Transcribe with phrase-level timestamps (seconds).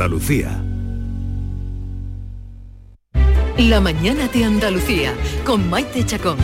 [0.00, 0.62] Andalucía.
[3.56, 5.12] La mañana de Andalucía
[5.44, 6.38] con Maite Chacón.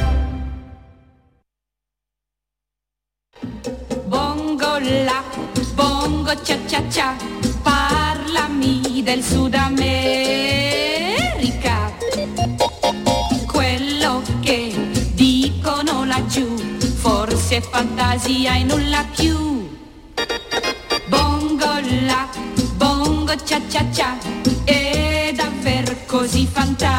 [4.09, 5.23] Bongo la,
[5.77, 7.17] bongo cha cha cha,
[7.63, 9.93] parlami del Sud America.
[13.47, 14.75] Quello che
[15.15, 16.57] dicono laggiù,
[16.97, 19.64] forse è fantasia e nulla più.
[23.37, 24.17] Cha cha cha,
[24.65, 26.93] è davvero così fantastica.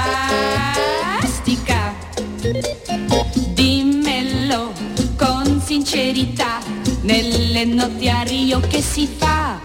[3.54, 4.74] Dimmelo
[5.16, 6.60] con sincerità,
[7.02, 9.60] nelle notti a Rio che si fa,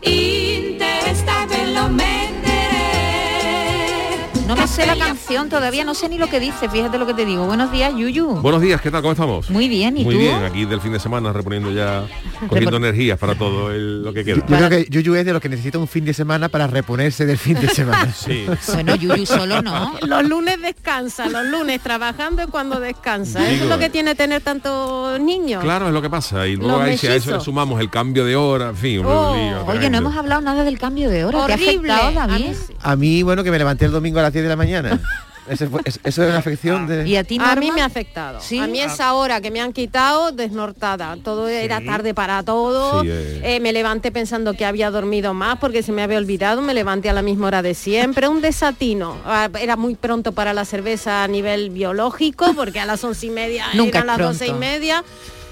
[0.00, 2.19] in testa ve lo mettere.
[4.50, 7.14] No me sé la canción todavía, no sé ni lo que dice, fíjate lo que
[7.14, 7.46] te digo.
[7.46, 8.26] Buenos días, Yuyu.
[8.40, 9.00] Buenos días, ¿qué tal?
[9.00, 9.48] ¿Cómo estamos?
[9.48, 10.20] Muy bien, ¿y Muy tú?
[10.20, 12.02] bien, aquí del fin de semana reponiendo ya,
[12.48, 14.38] cogiendo energías para todo el- lo que queda.
[14.38, 17.26] Yo creo que Yuyu es de los que necesita un fin de semana para reponerse
[17.26, 18.12] del fin de semana.
[18.20, 18.44] Sí.
[18.72, 19.92] Bueno, Yuyu solo no.
[20.02, 23.48] Los lunes descansa, los lunes trabajando es cuando descansa.
[23.48, 25.62] Eso es lo que tiene tener tantos niños.
[25.62, 26.48] Claro, es lo que pasa.
[26.48, 29.36] Y luego ahí, si a eso le sumamos el cambio de hora, en fin, Oh,
[29.36, 31.46] lío Oye, no hemos hablado nada del cambio de hora.
[31.46, 31.92] ¿Te ha Horrible.
[31.92, 32.46] afectado, A David?
[32.48, 32.74] mí sí.
[32.82, 35.00] A mí, bueno, que me levanté el domingo a las 10 de la mañana.
[35.48, 37.08] Es- eso es una afección de...
[37.08, 38.38] ¿Y a ti, A mí me ha afectado.
[38.40, 38.60] ¿Sí?
[38.60, 41.16] A mí esa hora que me han quitado, desnortada.
[41.24, 43.00] Todo era tarde para todo.
[43.02, 43.40] Sí, eh.
[43.56, 46.62] Eh, me levanté pensando que había dormido más porque se me había olvidado.
[46.62, 48.28] Me levanté a la misma hora de siempre.
[48.28, 49.16] Un desatino.
[49.26, 53.30] Ah, Era muy pronto para la cerveza a nivel biológico porque a las once y
[53.30, 55.02] media Nunca eran las doce y media.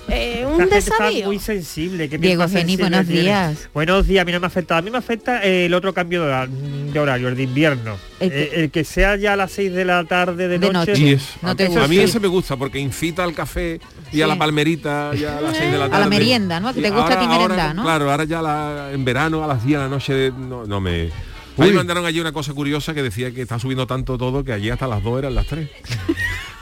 [0.08, 1.26] Eh, La un gente está desavío.
[1.26, 2.08] muy sensible.
[2.08, 3.22] ¿qué Diego sensible buenos tiene?
[3.22, 3.68] días.
[3.74, 4.76] Buenos días, a mí no me afecta.
[4.78, 7.96] A mí me afecta eh, el otro cambio de, hora- de horario, el de invierno.
[8.20, 10.70] El que- que, el que sea ya a las 6 de la tarde de, De
[10.72, 10.92] noche.
[10.92, 11.02] noche.
[11.02, 13.80] Y es- No te a mí ese me gusta porque incita al café
[14.12, 16.10] y a la palmerita y a las seis de la A la tarde.
[16.10, 16.72] merienda, ¿no?
[16.72, 17.82] Que te gusta a ti ahora- ahora, merendar, ¿no?
[17.84, 21.10] Claro, ahora ya la- en verano a las 10 de la noche no, no me...
[21.58, 24.52] A me mandaron allí una cosa curiosa que decía que está subiendo tanto todo que
[24.52, 25.68] allí hasta las 2 eran las 3.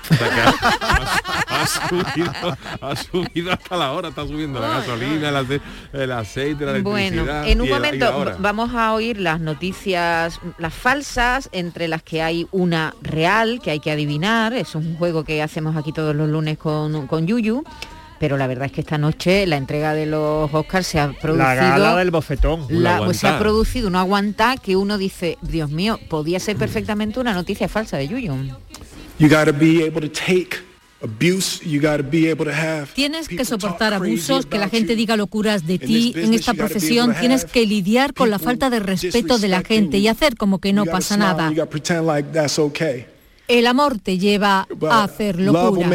[1.56, 2.32] Ha, subido,
[2.80, 5.60] ha subido hasta la hora, está subiendo la gasolina, el, ace-
[5.92, 7.48] el aceite, la Bueno, electricidad.
[7.48, 12.46] en un el- momento vamos a oír las noticias, las falsas, entre las que hay
[12.52, 14.52] una real que hay que adivinar.
[14.52, 17.64] Es un juego que hacemos aquí todos los lunes con, con Yuyu.
[18.18, 21.36] Pero la verdad es que esta noche la entrega de los Oscars se ha producido.
[21.36, 22.64] La gala del bofetón.
[22.70, 27.20] la- pues se ha producido una aguanta que uno dice, Dios mío, podía ser perfectamente
[27.20, 28.34] una noticia falsa de Yuyu.
[29.18, 30.56] You got to be able to take
[31.02, 31.60] abuse.
[31.64, 32.88] You got to be able to have.
[32.94, 37.14] Tienes que soportar abusos, que la gente diga locuras de ti en esta profesión.
[37.18, 40.72] Tienes que lidiar con la falta de respeto de la gente y hacer como que
[40.72, 41.52] no pasa nada.
[43.48, 45.90] El amor te lleva a hacer locuras.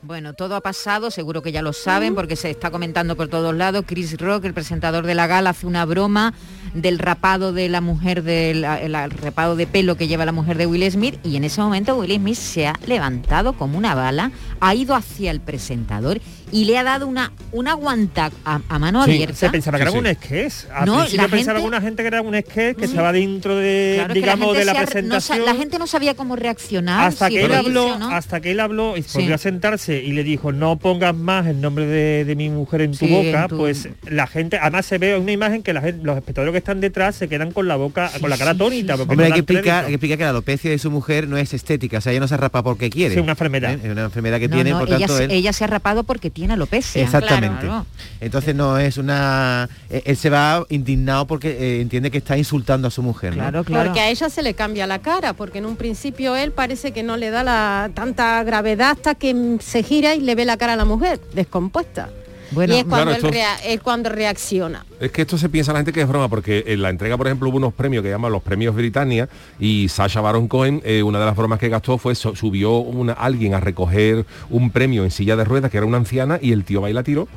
[0.00, 3.52] Bueno, todo ha pasado, seguro que ya lo saben porque se está comentando por todos
[3.54, 3.84] lados.
[3.84, 6.34] Chris Rock, el presentador de la gala, hace una broma
[6.72, 10.66] del rapado de la mujer, del el rapado de pelo que lleva la mujer de
[10.66, 14.74] Will Smith y en ese momento Will Smith se ha levantado como una bala, ha
[14.74, 16.20] ido hacia el presentador
[16.52, 19.34] y le ha dado una, una guanta a, a mano Sí, abierta.
[19.36, 20.08] se pensaba que Sí, era sí.
[20.08, 20.70] un sketch.
[20.72, 23.94] Al No, la pensaba gente- alguna gente que era un sketch que estaba dentro de,
[23.96, 25.44] Claro, la digamos, gente de la no presentación.
[25.44, 27.08] la gente no sabía cómo reaccionar.
[27.08, 28.10] hasta si que él habló, o no.
[28.10, 29.18] hasta que él habló y Sí.
[29.18, 32.82] volvió a sentarse y le dijo no pongas más el nombre de, de mi mujer
[32.82, 35.72] en tu Sí, boca, en tu- pues la gente, además se ve una imagen que
[35.72, 38.54] la gente- los espectadores que están detrás se quedan con la boca, con la cara
[38.54, 38.96] tónita.
[38.96, 41.36] porque Hombre, hay que, explicar, hay que explicar que la alopecia de su mujer no
[41.36, 43.14] es estética, o sea, ella no se rapa porque quiere.
[43.14, 43.72] Sí, una enfermedad.
[43.74, 43.80] ¿Eh?
[43.84, 45.30] Es una enfermedad que No, tiene, no, por ella, tanto, se- él...
[45.30, 47.02] ella se ha rapado porque tiene alopecia.
[47.02, 47.66] Exactamente.
[47.66, 47.86] Claro.
[48.20, 49.68] Entonces no es una...
[49.90, 53.30] eh, Él se va indignado porque eh, entiende que está insultando a su mujer.
[53.36, 53.42] ¿no?
[53.42, 53.84] Claro, claro.
[53.86, 57.02] Porque a ella se le cambia la cara, porque en un principio él parece que
[57.02, 60.56] no le da la tanta gravedad hasta que mm, se gira y le ve la
[60.56, 62.08] cara a la mujer, descompuesta.
[62.50, 64.84] Bueno, y es cuando, Claro, rea- es cuando reacciona.
[65.00, 67.26] Es que esto se piensa la gente que es broma, porque en la entrega, por
[67.26, 69.28] ejemplo, hubo unos premios que llaman los premios Britannia
[69.60, 73.52] y Sasha Baron Cohen, eh, una de las bromas que gastó fue subió una, alguien
[73.54, 76.80] a recoger un premio en silla de ruedas, que era una anciana, y el tío
[76.80, 77.28] va y la tiró.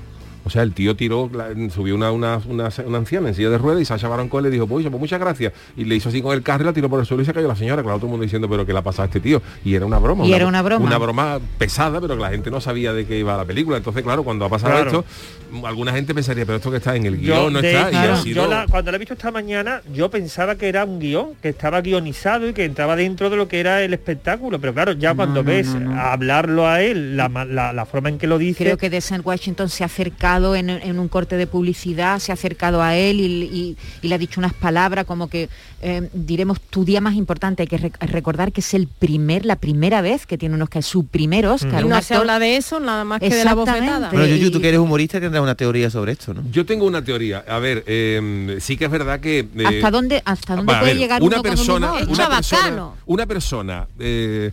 [0.44, 3.58] O sea, el tío tiró, la- subió una, una, una- una anciana en silla de
[3.58, 5.54] ruedas y Sasha Baron Cohen le dijo, pues, pues muchas gracias.
[5.78, 7.34] Y le hizo así con el carro y la tiró por el suelo y se
[7.34, 7.82] cayó la señora.
[7.84, 9.42] Claro, todo el mundo diciendo, pero ¿qué le ha pasado a este tío?
[9.64, 10.26] Y era una broma.
[10.26, 10.86] Y era una broma.
[10.86, 13.78] Una broma pesada, pero que la gente no sabía de qué iba la película.
[13.78, 15.06] Entonces, claro, cuando ha pasado Claro.
[15.52, 17.92] esto, alguna gente pensaría, pero esto que está en el Yo, guion no de está.
[17.92, 20.70] y hecho, ha sido- yo la- cuando lo he visto esta mañana, yo pensaba que
[20.70, 23.94] era un guion, que estaba guionizado y que entraba dentro de lo que era el
[23.94, 24.60] espectáculo.
[24.60, 26.02] Pero claro, ya cuando no, ves no, no.
[26.02, 29.26] hablarlo a él, la, ma- la- la forma en que lo dice, Creo que Descent
[29.26, 29.88] Washington se ha
[30.32, 34.08] acercado en, en un corte de publicidad, se ha acercado a él y, y- y
[34.08, 35.50] le ha dicho unas palabras como que
[35.82, 37.64] eh, diremos tu día más importante.
[37.64, 40.84] Hay que rec- recordar que es el primer, la primera vez que tiene un Oscar,
[40.84, 41.82] su primer Oscar.
[41.82, 44.10] Y un no se actor- habla de eso, nada más que de la bofetada.
[44.12, 46.44] Bueno, Yuyu, tú que eres humorista tendrás una teoría sobre esto, ¿no?
[46.52, 47.44] Yo tengo una teoría.
[47.48, 49.40] A ver, eh, sí que es verdad que...
[49.40, 52.02] eh, ¿Hasta dónde, hasta dónde puede ver, llegar una uno con un persona, humor?
[52.04, 54.52] Es una persona, una persona eh,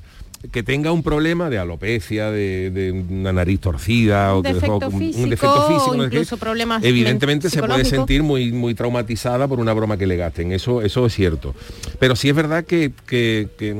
[0.52, 4.88] que tenga un problema de alopecia, de, de una nariz torcida Un o que- defecto
[4.88, 9.72] un físico, defecto físico, o problemas evidentemente se puede sentir muy muy traumatizada por una
[9.72, 10.52] broma que le gasten.
[10.52, 11.54] Eso eso es cierto.
[11.98, 13.76] Pero sí es verdad que que, que-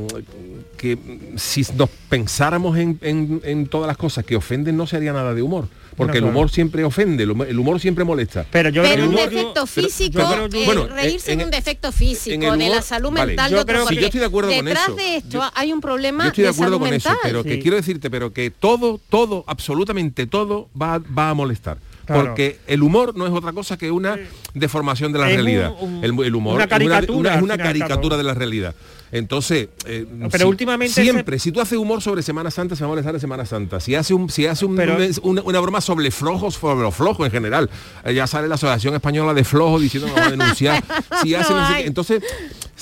[0.77, 0.97] que
[1.37, 5.43] si nos pensáramos en, en- en todas las cosas que ofenden no sería nada de
[5.43, 5.69] humor.
[5.99, 6.39] Porque No, el claro.
[6.39, 8.47] humor siempre ofende, el humor, el humor siempre molesta.
[8.51, 11.59] Pero yo Pero un que- defecto físico, pero- eh, bueno, reírse en- de un en-
[11.59, 14.27] defecto en físico, el de la salud vale, mental yo creo que- yo estoy de
[14.27, 14.95] acuerdo con detrás eso.
[14.97, 17.13] de esto Yo- hay un problema Yo estoy de de acuerdo salud con mental.
[17.13, 17.61] eso, pero que Sí.
[17.61, 21.79] quiero decirte, pero que todo, todo, absolutamente todo va, va a molestar.
[22.07, 22.23] Claro.
[22.29, 24.17] Porque el humor no es otra cosa que una
[24.55, 25.75] deformación de la Es realidad.
[25.81, 28.33] un- un- el, el humor una es una, caricatura, una- es una caricatura de la
[28.35, 28.75] realidad.
[29.13, 32.87] Entonces, eh, Pero si- últimamente siempre, si tú haces humor sobre Semana Santa, se va
[32.87, 33.81] a molestar de Semana Santa.
[33.81, 36.95] Si hace un, si hace un- Pero- un- una, una broma sobre flojos, sobre los
[36.95, 37.71] flojos en general,
[38.05, 40.83] eh, ya sale la Asociación Española de Flojos diciendo que va a denunciar.
[41.23, 42.23] si hace No no entonces,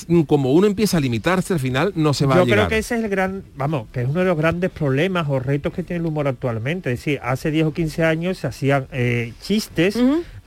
[0.07, 2.57] mm, como uno empieza a limitarse, al final no se va Yo a llegar.
[2.59, 5.39] creo que ese es el gran, vamos, que es uno de los grandes problemas o
[5.39, 6.91] retos que tiene el humor actualmente.
[6.91, 9.97] Es decir, hace 10 o 15 años se hacían eh, chistes.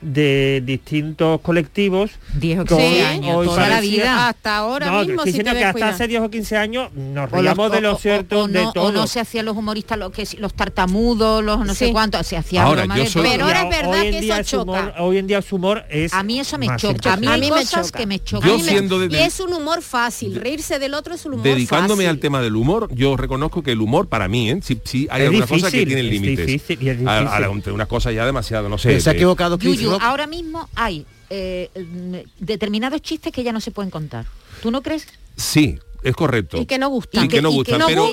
[0.01, 2.11] De distintos colectivos.
[2.39, 4.27] 10 o con- 15 Sí, años, toda la vida.
[4.29, 7.31] Hasta ahora No, mismo, estoy si te que hasta hace 10 o 15 años nos
[7.31, 8.85] O los- reíamos de lo o- cierto o de no, todo.
[8.85, 12.37] o no se hacían los humoristas lo que los tartamudos, los no sé cuántos, se
[12.37, 13.21] hacía Ahora, yo soy-.
[13.23, 15.03] Pero ahora es verdad hoy en que día eso humor- choca.
[15.03, 17.13] hoy en día su humor es a mí eso me choca.
[17.13, 17.99] A mí A hay mí me cosas choca.
[17.99, 18.49] que me A chocan.
[18.49, 22.03] Yo siendo de- y es un humor fácil, reírse del otro es un humor Dedicándome
[22.03, 22.09] fácil.
[22.09, 24.59] al tema del humor, yo reconozco que el humor para mí, ¿eh?
[24.63, 26.61] sí, sí hay Es algunas cosas que tienen es límites.
[27.71, 28.99] unas cosas ya demasiado, no sé.
[28.99, 29.57] Se ha equivocado
[29.99, 31.69] Ahora mismo hay eh,
[32.39, 34.25] determinados chistes que ya no se pueden contar.
[34.61, 35.07] ¿Tú no crees?
[35.35, 36.57] Sí, es correcto.
[36.57, 37.25] Y que no gustan.
[37.25, 38.05] Y que no no pero-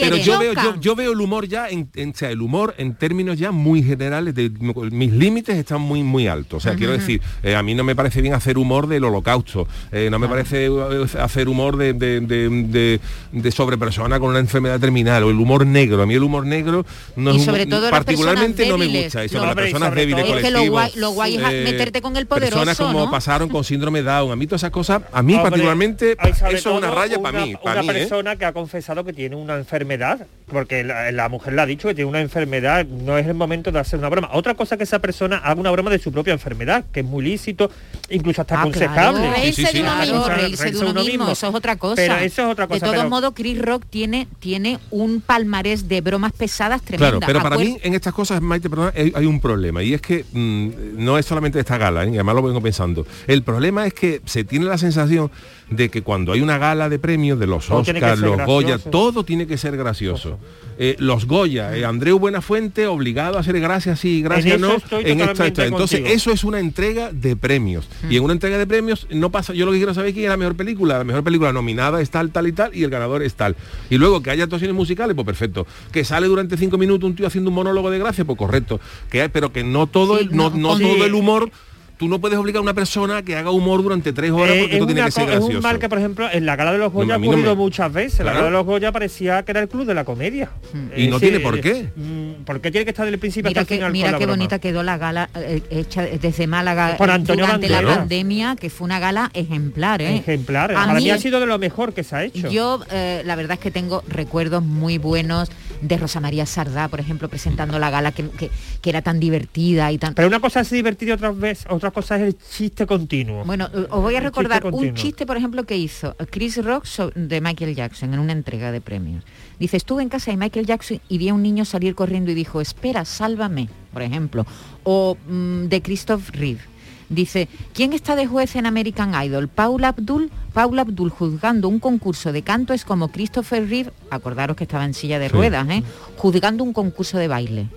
[0.00, 2.94] Pero yo veo, yo, veo el humor ya, en, en- o sea, el humor en
[2.96, 4.50] términos ya muy generales, de,
[4.90, 6.58] mis límites están muy muy altos.
[6.64, 9.66] O sea, quiero decir, eh, a mí no me parece bien hacer humor del holocausto,
[9.92, 13.00] eh, no me parece eh, hacer humor de, de, de- de-
[13.32, 16.02] de sobre persona con una enfermedad terminal, o el humor negro.
[16.02, 16.84] A mí el humor negro
[17.16, 19.24] no Y es sobre humor- todo particularmente no me gusta.
[19.24, 22.16] Y sobre las personas débiles Es que lo guay, lo guay es eh, meterte con
[22.16, 23.10] el poderoso, Personas como ¿no?
[23.10, 24.32] pasaron con síndrome Down.
[24.32, 27.54] A mí todas esas cosas, a mí Hombre, particularmente, eso es una raya para mí.
[27.62, 28.00] Para una mí, ¿eh?
[28.02, 31.88] persona que ha confesado que tiene una enfermedad, porque la, la mujer le ha dicho
[31.88, 34.30] que tiene una enfermedad, no es el momento de hacer una broma.
[34.32, 37.24] Otra cosa que esa persona haga una broma de su propia enfermedad, que es muy
[37.24, 37.70] lícito,
[38.10, 39.20] incluso hasta Ah, aconsejable.
[39.20, 39.34] claro.
[39.36, 40.00] Reírse Sí, sí, de uno sí.
[40.00, 40.24] mismo.
[40.24, 41.96] Claro, reírse de uno mismo, eso es otra cosa.
[41.96, 45.88] Pero eso es otra cosa, De todos pero- modos, Chris Rock tiene, tiene un palmarés
[45.88, 47.18] de bromas pesadas tremenda.
[47.18, 49.94] Claro, pero para Acuer- mí en estas cosas, Maite, perdona, hay, hay un problema y
[49.94, 50.70] es que mm,
[51.04, 52.08] no es solamente esta gala, ¿eh?
[52.10, 53.06] y además lo vengo pensando.
[53.26, 55.30] El problema es que se tiene la sensación
[55.70, 58.90] de que cuando hay una gala de premios de los Oscars, los Goya, gracioso.
[58.90, 60.38] todo tiene que ser gracioso.
[60.80, 65.46] Eh, los Goya, eh, Andreu Buenafuente obligado a hacer gracias sí, gracias no, en esta,
[65.46, 65.66] esta.
[65.66, 66.16] Entonces contigo.
[66.16, 69.52] eso es una entrega de premios y en una entrega de premios no pasa.
[69.54, 70.98] Yo lo que quiero saber es quién es la mejor película.
[70.98, 73.56] La mejor película nominada es tal, tal y tal y el ganador es tal.
[73.90, 75.66] Y luego que haya actuaciones musicales, pues perfecto.
[75.90, 78.78] Que sale durante cinco minutos un tío haciendo un monólogo de gracia, pues correcto.
[79.10, 81.50] Que hay, pero que no todo Sí, el, no, no, todo el humor.
[81.98, 84.64] Tú no puedes obligar a una persona que haga humor durante tres horas Eh, porque
[84.66, 85.56] es, esto tiene una que ser co- es gracioso.
[85.58, 87.60] un mal que, por ejemplo, en la gala de los Goya ha no ocurrido me-
[87.62, 88.18] muchas veces.
[88.20, 88.36] La Claro.
[88.38, 90.48] gala de los Goya parecía que era el club de la comedia.
[90.96, 91.70] Y Es no tiene por qué.
[91.70, 94.12] eh, mm, ¿Por qué tiene que estar desde el principio Mira hasta el final mira
[94.12, 94.36] la qué broma?
[94.38, 98.70] bonita quedó la gala eh, hecha desde Málaga Por eh, Antonio durante la pandemia, que
[98.70, 100.00] fue una gala ejemplar.
[100.00, 100.16] ¿eh?
[100.18, 100.70] Ejemplar.
[100.70, 102.48] A Para mí mí- ha sido de lo mejor que se ha hecho.
[102.48, 107.00] Yo, eh, la verdad es que tengo recuerdos muy buenos de Rosa María Sardá, por
[107.00, 110.14] ejemplo, presentando la gala que, que- que era tan divertida y tan...
[110.14, 113.44] Pero una cosa es divertida otra vez, otra cosa es el chiste continuo.
[113.44, 116.86] Bueno, eh, os voy a recordar chiste un chiste, por ejemplo, que hizo Chris Rock
[117.14, 119.24] de Michael Jackson en una entrega de premios.
[119.58, 122.34] Dice, estuve en casa de Michael Jackson y vi a un niño salir corriendo y
[122.34, 124.46] dijo, espera, sálvame, por ejemplo.
[124.84, 126.60] O mm, de Christoph Reeve.
[127.08, 129.48] Dice, ¿quién está de juez en American Idol?
[129.48, 130.30] Paula Abdul.
[130.52, 134.92] Paula Abdul juzgando un concurso de canto es como Christopher Reeve, acordaros que estaba en
[134.94, 135.32] silla de Sí.
[135.34, 135.82] ruedas, ¿eh?
[136.16, 137.68] juzgando un concurso de baile.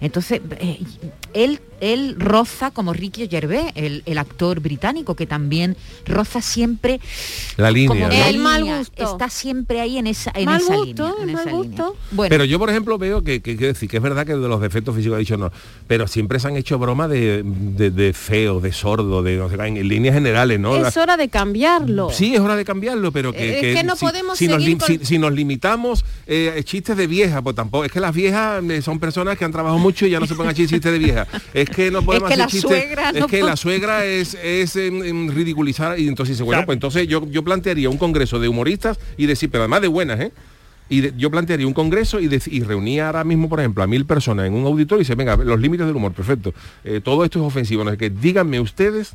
[0.00, 0.78] Entonces, eh,
[1.34, 5.76] él, él roza como Ricky Gervais, el, el actor británico, que también
[6.06, 7.00] roza siempre
[7.56, 7.88] La línea.
[7.88, 8.08] como ¿no?
[8.08, 9.12] la El mal gusto.
[9.12, 11.22] Está siempre ahí en esa, en Mal esa gusto, línea.
[11.24, 11.66] en mal esa gusto.
[11.72, 11.92] línea.
[12.12, 14.48] Bueno, Pero yo, por ejemplo, veo que, que, quiero decir, que es verdad que de
[14.48, 15.50] los defectos físicos ha dicho no,
[15.86, 19.56] pero siempre se han hecho bromas de, de, de feo, de sordo, de no sé,
[19.56, 20.76] en, en líneas generales, ¿no?
[20.76, 22.10] Es hora de cambiarlo.
[22.10, 25.04] Sí, es hora de cambiarlo, pero que, Es que no podemos si, nos, con- si-
[25.04, 28.98] si nos limitamos eh, chistes de viejas, pues tampoco, es que las viejas eh, son
[29.00, 31.26] personas que han trabajado mucho y ya no se pongan chistes de vieja.
[31.54, 32.84] Es que no podemos que hacer chistes.
[33.14, 36.66] es que la suegra es, es ridiculizar y entonces dice, bueno, Claro.
[36.66, 40.20] pues entonces yo, yo plantearía un congreso de humoristas y decir, pero además de buenas,
[40.20, 40.32] ¿eh?
[40.90, 43.86] Y de- yo plantearía un congreso y, dec- y reunía ahora mismo, por ejemplo, a
[43.86, 46.52] mil personas en un auditorio y dice, venga, los límites del humor, perfecto.
[46.84, 48.10] Eh, todo esto es ofensivo, no sé qué.
[48.10, 49.12] Díganme ustedes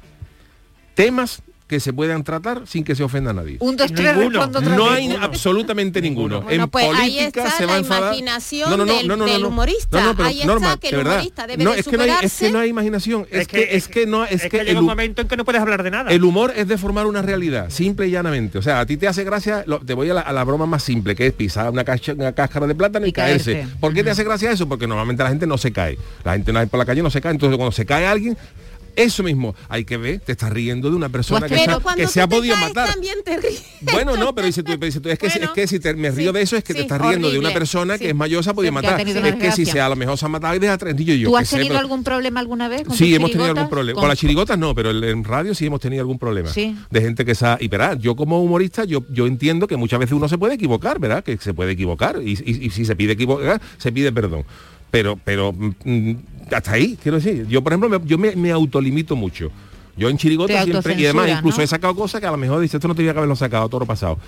[0.95, 1.41] temas
[1.73, 3.57] que se puedan tratar sin que se ofenda a nadie.
[3.59, 4.45] Un, dos, tres, Ninguno.
[4.61, 6.41] No hay absolutamente ninguno.
[6.43, 9.99] Bueno, en pues ahí política está se va a la imaginación del- del humorista.
[9.99, 12.03] No, no, pero, Ahí está Norma, que el humorista debe no, de es que no
[12.03, 13.25] hay, es que no hay imaginación.
[13.31, 15.45] Es, que, es que no es, es que, llega el, un momento en que no
[15.45, 16.11] puedes hablar de nada.
[16.11, 18.59] el humor es deformar una realidad, simple y llanamente.
[18.59, 20.67] O sea, a ti te hace gracia, lo- te voy a la, a la broma
[20.67, 23.53] más simple, que es pisar una, cacha- una cáscara de plátano y, Y caerse.
[23.53, 23.75] caerse.
[23.79, 24.69] ¿Por qué te hace gracia eso?
[24.69, 25.97] Porque normalmente la gente no se cae.
[26.23, 27.31] La gente no por la calle no se cae.
[27.31, 28.37] Entonces cuando se cae alguien,
[28.95, 31.79] eso mismo, hay que ver, te estás riendo de una persona que, se, Pero ha-
[31.81, 32.89] cuando que se ha podido caes, matar.
[32.91, 33.63] también te ríes.
[33.81, 35.93] Bueno, no, pero dice tú, pero dice tú, es, que, Bueno, es que si te-
[35.93, 38.01] me río sí, de eso es que sí, te estás riendo de una persona sí.
[38.01, 39.01] que es mayor se ha podido ha matar.
[39.01, 41.29] Es que si se a lo mejor se ha matado y deja trentillo yo.
[41.29, 43.95] ¿Tú has tenido algún problema alguna vez con Sí, hemos tenido algún problema.
[43.95, 46.49] Con- Con las chirigotas no, pero en radio sí hemos tenido algún problema.
[46.49, 46.75] Sí.
[46.89, 47.57] De gente que se ha...
[47.59, 50.99] Y verá, yo como humorista, yo, yo entiendo que muchas veces uno se puede equivocar,
[50.99, 51.23] ¿verdad?
[51.23, 52.19] Que se puede equivocar.
[52.23, 54.45] Y, y- y si se pide equivocar, se pide perdón.
[54.93, 56.11] Pero, pero mm,
[56.51, 57.47] hasta ahí, quiero decir.
[57.47, 59.49] Yo, por ejemplo, me- yo me, me autolimito mucho.
[59.97, 61.63] Yo en Te chirigotas siempre, y además incluso ¿no?
[61.63, 63.79] he sacado cosas que a lo mejor dice esto no tenía que haberlo sacado todo
[63.79, 64.19] lo pasado.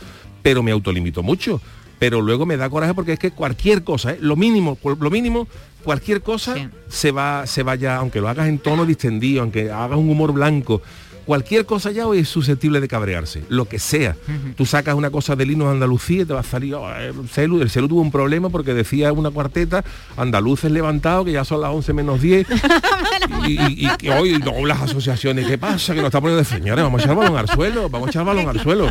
[0.42, 1.62] Pero me autolimito mucho.
[2.00, 4.18] Pero luego me da coraje porque es que cualquier cosa, ¿eh?
[4.22, 5.48] lo mínimo, lo mínimo,
[5.84, 6.68] cualquier cosa Sí.
[6.90, 10.82] se va, se vaya, aunque lo hagas en tono distendido, aunque hagas un humor blanco,
[11.26, 14.16] cualquier cosa ya hoy es susceptible de cabrearse, lo que sea.
[14.56, 17.70] Tú sacas una cosa de Andalucía y te va a salir, oh, el celu, el
[17.70, 19.84] celu tuvo un problema porque decía una cuarteta,
[20.18, 22.48] andaluces levantados, que ya son las 11 menos 10,
[23.48, 25.94] y, y- y que hoy no, las asociaciones, ¿qué pasa?
[25.94, 28.26] Que nos está poniendo de señores, vamos a echar balón al suelo, vamos a echar
[28.26, 28.90] balón al suelo.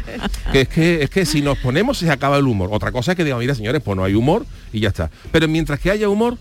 [0.53, 2.69] Que es que, es que si nos ponemos se acaba el humor.
[2.73, 5.11] Otra cosa es que digan, mira señores, pues no hay humor y ya está.
[5.33, 6.39] Pero mientras que haya humor,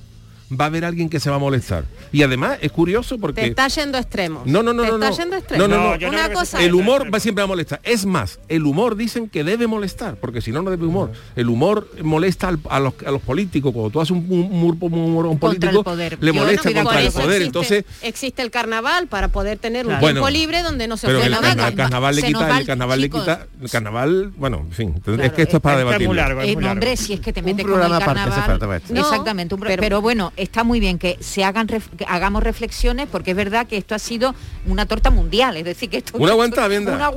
[0.60, 1.86] va a haber alguien que se va a molestar.
[2.12, 3.42] Y además es curioso porque...
[3.42, 4.46] Te está yendo a extremos.
[4.46, 5.18] No, no, no, Te no, está no.
[5.18, 5.68] yendo a extremos.
[5.70, 5.90] No, no, no.
[5.98, 7.80] No, no Una cosa El humor va siempre a molestar.
[7.84, 11.12] Es más, el humor dicen que debe molestar, porque si no, no debe humor.
[11.36, 13.72] El humor molesta al- a, los, a los políticos.
[13.74, 16.18] Cuando tú haces un, humor, un humor un político, poder.
[16.22, 17.26] le no molesta de contra el poder.
[17.42, 20.06] existe, Entonces, existe el carnaval para poder tener un Claro.
[20.08, 22.66] tiempo Bueno, libre donde no se pero el, carna- el carnaval le Se quita, el
[22.66, 25.80] carnaval le quita, el carnaval, bueno, en fin, es Claro, que esto es para es
[25.82, 26.16] es muy debatir.
[26.16, 28.06] largo, es Eh, muy no, hombre, si es que te Un metes con el aparte
[28.06, 28.82] carnaval.
[28.90, 33.08] No, Exactamente, un pero- pero, bueno, está muy bien que se hagan que hagamos reflexiones
[33.12, 34.36] porque es verdad que esto ha sido
[34.68, 37.10] una torta mundial, es decir, que esto Una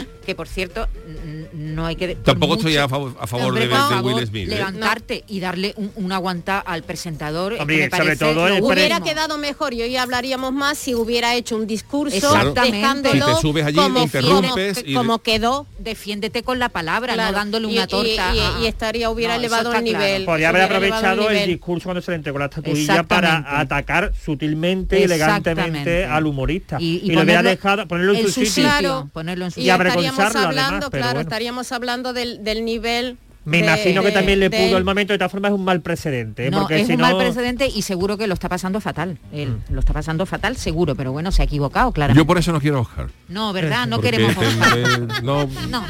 [0.22, 0.86] que por cierto
[1.52, 4.48] no hay que Tampoco estoy a favor, a favor Hombre, de, Will Smith.
[4.50, 4.56] ¿eh?
[4.56, 8.66] levantarte y darle un, una aguanta al presentador es que Hombre, me sobre parece todo
[8.66, 12.76] Hubiera quedado mejor y hoy hablaríamos más si hubiera hecho un discurso Exactamente.
[12.78, 17.14] dejándolo Si te subes allí, como, interrumpes como- y- como quedó defiéndete con la palabra,
[17.14, 18.32] Claro, no dándole una y- torta.
[18.60, 19.84] y- estaría- hubiera No, elevado el claro.
[19.84, 20.24] nivel.
[20.24, 25.00] Podría haber el aprovechado el discurso cuando se le entregó la estatuilla para atacar sutilmente
[25.00, 26.76] y elegantemente al humorista.
[26.80, 28.62] Y- y lo hubiera dejado, ponerlo en, su sitio.
[28.62, 29.08] Claro.
[29.12, 29.70] ponerlo en su Y, Y
[30.12, 31.20] estaríamos hablando, además, claro, bueno.
[31.20, 33.18] estaríamos hablando del, del nivel.
[33.44, 35.64] Me de- imagino que de- también le pudo el momento, de todas formas es un
[35.64, 36.46] mal precedente.
[36.46, 36.50] ¿eh?
[36.50, 39.18] No, porque es si un no, mal precedente y seguro que lo está pasando fatal.
[39.32, 42.14] Él lo está pasando fatal, seguro, pero bueno, se ha equivocado, claro.
[42.14, 43.08] Yo por eso no quiero Oscar.
[43.28, 43.86] No, ¿verdad?
[43.86, 44.78] No porque queremos Oscar.
[45.22, 45.84] no, No,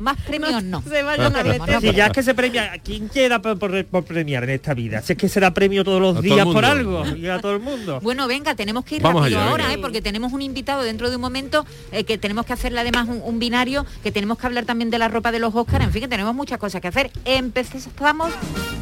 [0.00, 0.82] más premios no.
[0.88, 1.80] Se vayan a meter.
[1.80, 4.74] Si ya es que se premia, ¿a quién queda por, por- por premiar en esta
[4.74, 5.00] vida?
[5.02, 7.52] Si es que se da premio todos los A días por algo y a todo
[7.52, 8.00] el mundo.
[8.02, 9.78] Bueno, venga, tenemos que ir Vamos rápido allá, ahora, venga.
[9.78, 9.80] ¿eh?
[9.80, 13.20] porque tenemos un invitado dentro de un momento eh, que tenemos que hacerle además un,
[13.24, 16.02] un binario, que tenemos que hablar también de la ropa de los Óscar, en fin,
[16.02, 17.10] que tenemos muchas cosas que hacer.
[17.24, 18.32] Empezamos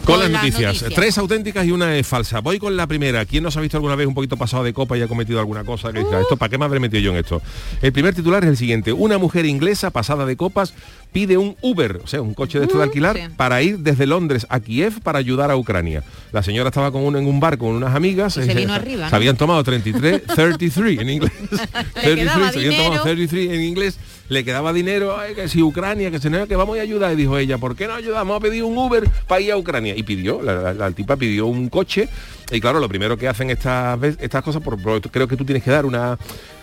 [0.04, 0.84] Con las noticias.
[0.94, 2.40] Tres auténticas y una es falsa.
[2.40, 3.24] Voy con la primera.
[3.24, 5.64] ¿Quién nos ha visto alguna vez un poquito pasado de copa y ha cometido alguna
[5.64, 5.92] cosa?
[5.92, 7.42] Que diga, ¿esto para qué me habré metido yo en esto?
[7.82, 8.92] El primer titular es el siguiente.
[8.92, 10.74] Una mujer inglesa pasada de copas
[11.12, 13.22] pide un Uber, o sea, un coche de esto de alquilar, sí.
[13.36, 16.02] para ir desde Londres a Kiev para ayudar a Ucrania.
[16.32, 18.36] La señora estaba con uno en un bar con unas amigas.
[18.36, 19.16] Y se eh, vino arriba, Se ¿no?
[19.16, 21.32] habían tomado 33, 33 en inglés.
[21.94, 23.02] 33, quedaba se habían tomado dinero.
[23.02, 23.98] 33 en inglés.
[24.28, 27.12] Le quedaba dinero, ay, que si Ucrania, que se no, que vamos a ayudar.
[27.12, 29.94] Y dijo ella, ¿por qué no ayudamos a pedir un Uber para ir a Ucrania?
[29.96, 32.08] Y pidió, la, la- tipa pidió un coche.
[32.50, 35.62] Y claro, lo primero que hacen estas estas cosas, por, por- creo que tú tienes
[35.62, 36.18] que dar una...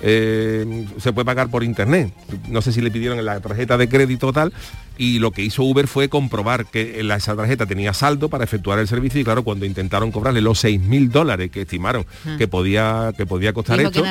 [0.05, 2.13] eh, se puede pagar por internet.
[2.49, 4.51] No sé si le pidieron en la tarjeta de crédito tal.
[4.95, 8.77] Y lo que hizo Uber fue comprobar que la- esa tarjeta tenía saldo para efectuar
[8.77, 9.19] el servicio.
[9.19, 12.05] Y claro, cuando intentaron cobrarle los 6 mil dólares que estimaron
[12.37, 14.01] que podía que podía costar Dijo esto,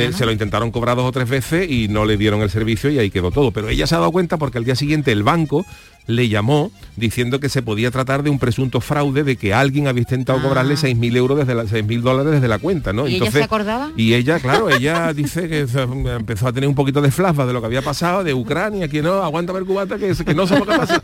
[0.00, 0.16] eh, ¿no?
[0.16, 2.98] se lo intentaron cobrar dos o tres veces y no le dieron el servicio y
[2.98, 3.50] ahí quedó todo.
[3.50, 5.64] Pero ella se ha dado cuenta porque al día siguiente el banco
[6.06, 10.00] le llamó diciendo que se podía tratar de un presunto fraude de que alguien había
[10.00, 10.42] intentado Ah.
[10.42, 13.06] cobrarle 6.000 euros desde la 6.000 dólares desde la cuenta, ¿no?
[13.08, 13.92] ¿Y ella se acordaba?
[13.96, 15.66] Y ella, claro, ella dice que
[16.16, 19.00] empezó a tener un poquito de flashback de lo que había pasado, de Ucrania, que
[19.02, 21.00] no, aguanta ver cubata, que, que no somos capaces.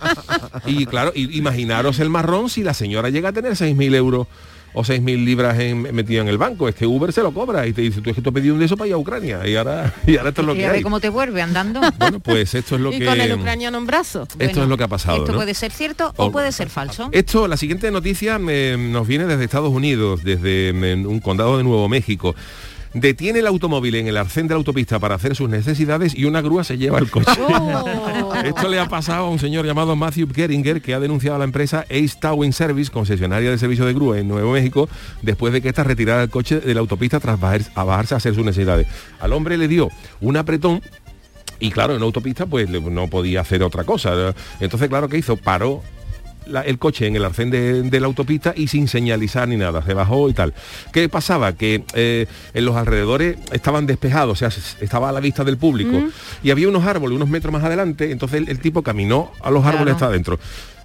[0.66, 4.26] Y claro, y- imaginaros el marrón si la señora llega a tener 6.000 euros
[4.74, 6.68] o 6.000 libras en, metido en el banco.
[6.68, 8.54] Es que Uber se lo cobra y te dice, tú es que tú has pedido
[8.54, 10.58] un de eso para ir a Ucrania y ahora, y ahora esto es lo Y
[10.58, 10.82] que a ver hay.
[10.82, 11.80] cómo te vuelve andando.
[11.98, 13.04] Bueno, pues esto es lo y que...
[13.06, 14.28] con el ucraniano en brazos.
[14.38, 15.18] Esto es lo que ha pasado.
[15.18, 15.38] Esto ¿no?
[15.38, 17.08] puede ser cierto o O- puede ser falso.
[17.12, 21.64] Esto, la siguiente noticia eh, nos viene desde Estados Unidos, desde eh, un condado de
[21.64, 22.34] Nuevo México.
[22.94, 26.40] Detiene el automóvil en el arcén de la autopista para hacer sus necesidades y una
[26.40, 27.30] grúa se lleva el coche.
[27.50, 28.34] Oh.
[28.44, 31.44] Esto le ha pasado a un señor llamado Matthew Geringer que ha denunciado a la
[31.44, 34.88] empresa Ace Towing Service, concesionaria de servicio de grúa en Nuevo México,
[35.22, 37.38] después de que ésta retirara el coche de la autopista tras
[37.74, 38.86] a bajarse a hacer sus necesidades.
[39.20, 39.90] Al hombre le dio
[40.20, 40.82] un apretón
[41.60, 44.34] y claro, en autopista pues no podía hacer otra cosa.
[44.60, 45.36] Entonces, claro, ¿qué hizo?
[45.36, 45.82] Paró
[46.48, 49.82] la- el coche en el arcén de, de la autopista y sin señalizar ni nada,
[49.82, 50.54] se bajó y tal.
[50.92, 51.52] ¿Qué pasaba?
[51.52, 55.56] Que eh, en los alrededores estaban despejados, o sea, se- estaba a la vista del
[55.58, 55.98] público
[56.42, 59.64] y había unos árboles unos metros más adelante, entonces el, el tipo caminó a los
[59.64, 60.38] árboles hasta adentro.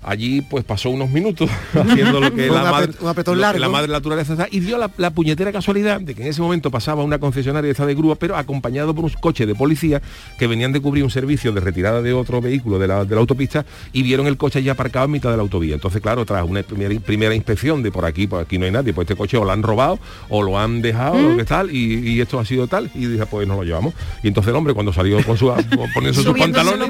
[0.04, 3.42] Allí pues pasó unos minutos haciendo lo que la madre, apret- un apretón lo que
[3.42, 3.60] largo.
[3.60, 6.72] la madre naturaleza está, y dio la, la puñetera casualidad de que en ese momento
[6.72, 10.02] pasaba una concesionaria esta de grúa, pero acompañado por un coche de policía
[10.38, 13.22] que venían de cubrir un servicio de retirada de otro vehículo de la, de la
[13.22, 15.76] autopista y vieron el coche ya aparcado en mitad de la autovía.
[15.76, 18.94] Entonces, claro, tras una primera, primera inspección de por aquí, por aquí no hay nadie,
[18.94, 22.10] pues este coche o lo han robado o lo han dejado, o que tal, y,
[22.10, 23.94] y esto ha sido tal, y dije, pues nos lo llevamos.
[24.24, 25.48] Y entonces el hombre cuando salió con su
[25.94, 26.90] poniendo sus pantalones.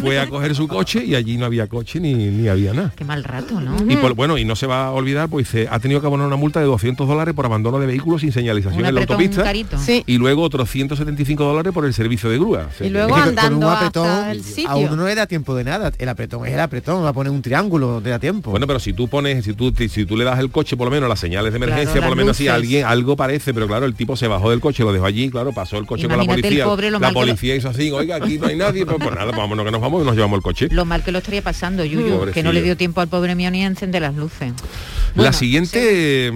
[0.00, 2.92] fue a coger su coche y allí no había coche ni, ni había nada.
[2.96, 3.76] Qué mal rato, ¿no?
[3.90, 6.26] Y por- bueno, y no se va a olvidar, pues dice, ha tenido que abonar
[6.26, 9.44] una multa de 200 dólares por abandono de vehículos sin señalización Un en la autopista.
[9.78, 10.02] Sí.
[10.06, 12.68] Y luego otros 175 dólares por el servicio de grúa.
[12.80, 14.76] Y luego Es que con andando un hasta apretón el a sitio.
[14.76, 15.92] uno no le da tiempo de nada.
[15.98, 18.50] El apretón es el apretón, va a poner un triángulo, te da tiempo.
[18.50, 20.90] Bueno, pero si tú pones, si tú, si tú le das el coche, por lo
[20.90, 23.86] menos las señales de emergencia, Claro, por lo menos si alguien, algo parece, pero claro,
[23.86, 26.24] el tipo se bajó del coche, lo dejó allí, claro, pasó el coche con la
[26.24, 26.64] Imagínate el policía.
[26.64, 28.98] pobre, lo la mal que lo- policía hizo así, oiga, aquí no hay nadie, pues,
[29.00, 30.68] pues nada, vámonos que nos vamos y nos llevamos el coche.
[30.70, 33.50] Lo mal que lo estaría pasando, Yuyu, que no le dio tiempo al pobre mío
[33.50, 34.52] ni a encender las luces.
[35.14, 36.28] la siguiente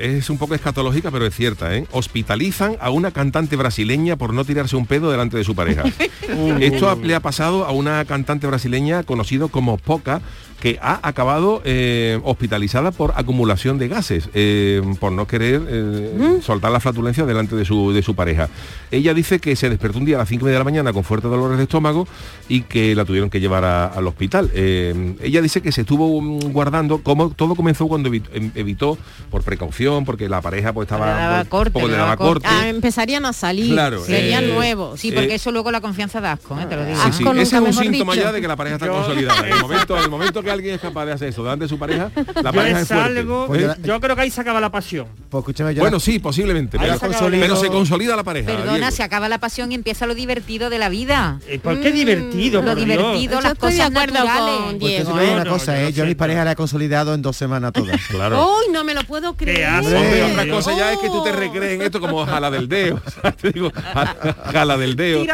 [0.00, 1.74] es un poco escatológica, pero es cierta.
[1.74, 1.86] ¿eh?
[1.92, 5.84] Hospitalizan a una cantante brasileña por no tirarse un pedo delante de su pareja.
[6.60, 10.20] Esto le ha pasado a una cantante brasileña conocido como Poca,
[10.60, 16.72] que ha acabado eh, hospitalizada por acumulación de gases, eh, por no querer eh, soltar
[16.72, 18.48] la flatulencia delante de su, de su pareja.
[18.90, 21.30] Ella dice que se despertó un día a las 5 de la mañana con fuertes
[21.30, 22.08] dolores de estómago
[22.48, 24.50] y que la tuvieron que llevar a- al hospital.
[24.52, 28.98] Eh, ella dice que se estuvo mm, guardando, como todo comenzó cuando evitó, em- evitó,
[29.30, 32.10] por precaución, porque la pareja pues estaba Le daba pues, corte, poco le le daba
[32.10, 32.46] daba corte.
[32.48, 33.72] Ah, empezarían a salir.
[33.72, 35.00] Claro, Serían eh, nuevos.
[35.00, 36.66] Sí, porque Eh, eso luego la confianza da asco, ¿eh?
[36.68, 36.96] te lo digo.
[36.96, 38.24] Sí, sí, Asco ese es un síntoma dicho.
[38.26, 39.38] ya de que la pareja está Yo- consolidada.
[39.48, 41.68] En el momento, en el momento que alguien es capaz de hacer eso delante de
[41.68, 43.14] su pareja, la Yo pareja es fuerte.
[43.14, 43.74] salgo, Pues ¿eh?
[43.84, 45.06] yo creo que ahí se acaba la pasión.
[45.30, 45.44] Pues
[45.76, 46.78] Bueno, sí, posiblemente.
[46.78, 48.46] Pero, se pero consolida la pareja.
[48.50, 48.90] Perdona, Diego.
[48.90, 51.38] se acaba la pasión y empieza lo divertido de la vida.
[51.62, 52.62] ¿Por qué divertido?
[52.62, 52.88] Lo por Dios?
[52.88, 54.60] divertido, Yo las cosas naturales.
[54.64, 55.92] con te Diego, digo una No, cosa, yo ¿eh?
[55.92, 57.98] yo a mi pareja la he consolidado en dos semanas todas.
[58.08, 58.46] Claro.
[58.58, 59.68] ¡Uy, no me lo puedo creer!
[59.78, 63.00] Hombre, otra cosa ya es que tú te recrees en esto como jala del dedo.
[63.06, 64.16] O sea, te digo, ja-
[64.52, 65.24] jala del dedo.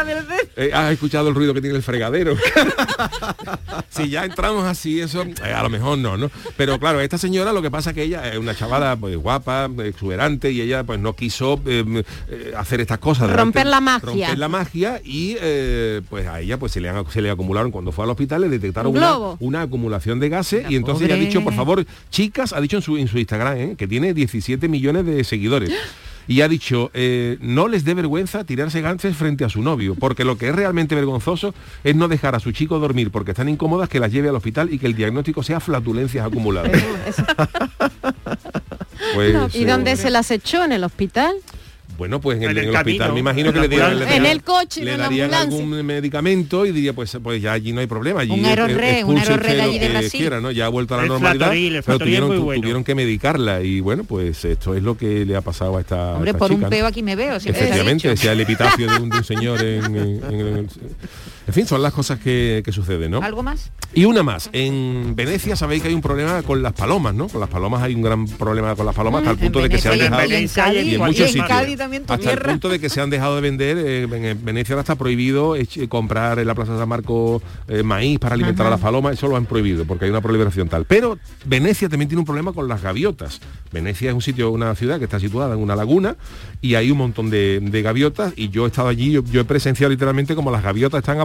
[0.57, 2.35] Eh, ¿Has escuchado el ruido que tiene el fregadero?
[3.91, 6.31] si ya entramos así, eso eh, a lo mejor no, ¿no?
[6.57, 9.69] Pero claro, esta señora lo que pasa es que ella es una chavala pues guapa,
[9.85, 13.31] exuberante y ella pues no quiso eh, eh, hacer estas cosas.
[13.31, 14.07] Romper la magia.
[14.07, 17.71] Romper la magia y eh, pues a ella pues se le, han- se le acumularon
[17.71, 19.37] cuando fue al hospital le detectaron Un una, globo.
[19.41, 22.83] una acumulación de gases La y entonces ha dicho, por favor, chicas, ha dicho en
[22.83, 23.75] su, en su Instagram, ¿eh?
[23.77, 25.71] que tiene 17 millones de seguidores.
[26.27, 30.25] Y ha dicho, eh, no les dé vergüenza tirarse ganses frente a su novio, porque
[30.25, 33.91] lo que es realmente vergonzoso es no dejar a su chico dormir porque están incómodas,
[33.91, 36.73] que las lleve al hospital y que el diagnóstico sea flatulencias acumuladas.
[39.15, 40.65] Pues, ¿Y eh, dónde se las echó?
[40.65, 41.35] ¿En el hospital?
[41.97, 43.97] Bueno, pues en el, En el en el hospital camino, me imagino que le dieran,
[44.01, 47.81] le En el coche, le darían algún medicamento y diría pues pues ya allí no
[47.81, 50.21] hay problema allí Un aerorre, un expulse aerorre de usted allí de lo que Brasil.
[50.21, 50.51] quiera, ¿no?
[50.51, 52.61] ya ha vuelto a la El normalidad Flatoril, pero tuvieron, muy tu- bueno.
[52.63, 56.15] tuvieron que medicarla y bueno pues esto es lo que le ha pasado a esta,
[56.15, 57.35] Hombre, esta por un peo aquí me veo.
[57.35, 60.69] ha Efectivamente, decía el epitafio de un, de un señor en, en-
[61.47, 63.23] en- fin, son las cosas que, que suceden, ¿no?
[63.23, 63.71] ¿Algo más?
[63.95, 67.29] Y una más, en Venecia sabéis que hay un problema con las palomas, ¿no?
[67.29, 69.69] Con las palomas hay un gran problema con las palomas hasta el Mm, punto de
[69.69, 71.51] que se han dejado en Cádiz, y en muchos sitios.
[72.09, 74.81] Hasta el punto de que se han dejado de vender, eh, en en Venecia ahora
[74.81, 78.81] está prohibido eh, comprar en la Plaza San Marcos eh, maíz para alimentar a las
[78.81, 80.85] palomas, eso lo han prohibido porque hay una proliferación tal.
[80.87, 83.41] Pero Venecia también tiene un problema con las gaviotas.
[83.73, 86.17] Venecia es un sitio, una ciudad que está situada en una laguna
[86.61, 89.45] y hay un montón de, de gaviotas y yo he estado allí, yo, yo he
[89.45, 91.21] presenciado literalmente como las gaviotas están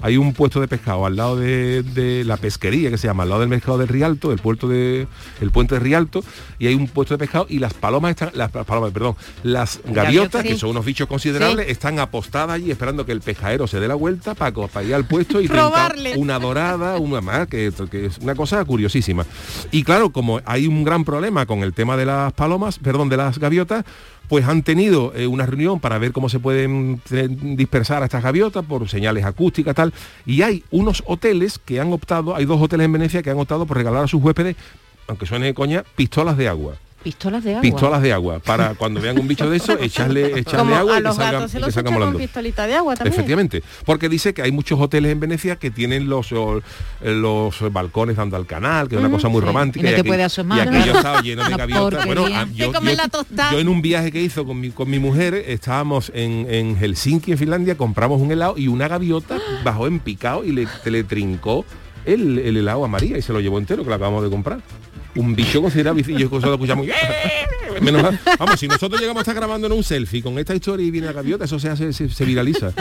[0.00, 3.28] Hay un puesto de pescado al lado de, de la pesquería que se llama, al
[3.28, 5.06] lado del mercado del Rialto, del puerto de
[5.40, 6.22] el puente de Rialto,
[6.58, 10.42] y hay un puesto de pescado y las palomas están, las palomas, perdón, las gaviotas,
[10.42, 13.94] que son unos bichos considerables, están apostadas allí esperando que el pescadero se dé la
[13.94, 16.16] vuelta para, para ir al puesto y Robarle.
[16.16, 19.26] una dorada, una más, que, que es una cosa curiosísima.
[19.70, 23.16] Y claro, como hay un gran problema con el tema de las palomas, perdón, de
[23.16, 23.84] las gaviotas,
[24.30, 28.22] pues han tenido eh, una reunión para ver cómo se pueden eh, dispersar a estas
[28.22, 29.92] gaviotas por señales acústicas tal
[30.24, 33.66] y hay unos hoteles que han optado hay dos hoteles en Venecia que han optado
[33.66, 34.54] por regalar a sus huéspedes
[35.08, 37.62] aunque suene de coña pistolas de agua Pistolas de agua.
[37.62, 40.96] pistolas de agua para cuando vean un bicho de eso echarle echarle Como agua a
[40.96, 43.14] y que los salga, gatos se que con pistolita de agua también.
[43.14, 46.30] Efectivamente, porque dice que hay muchos hoteles en Venecia que tienen los
[47.00, 49.46] los balcones dando al canal, que es una Ujú, cosa muy sí.
[49.46, 49.86] romántica.
[49.88, 50.98] Y no te aqu- puede asomar, Y aquello ¿no?
[50.98, 52.04] estaba lleno de gaviotas.
[52.06, 52.80] Bueno, ah, yo, yo-
[53.52, 57.32] yo en un viaje que hizo con mi, con mi mujer, estábamos en, en Helsinki,
[57.32, 61.04] en Finlandia, compramos un helado y una gaviota bajó en picado y le, te le
[61.04, 61.64] trincó
[62.04, 64.60] el, el helado a María y se lo llevó entero, que lo acabamos de comprar.
[65.16, 66.86] Un bicho considerable y yo solo escuchamos
[67.80, 68.18] Menos mal.
[68.38, 71.06] Vamos, si nosotros llegamos a estar grabando en un selfie con esta historia y viene
[71.06, 72.72] la gaviota, eso se hace, se, se viraliza.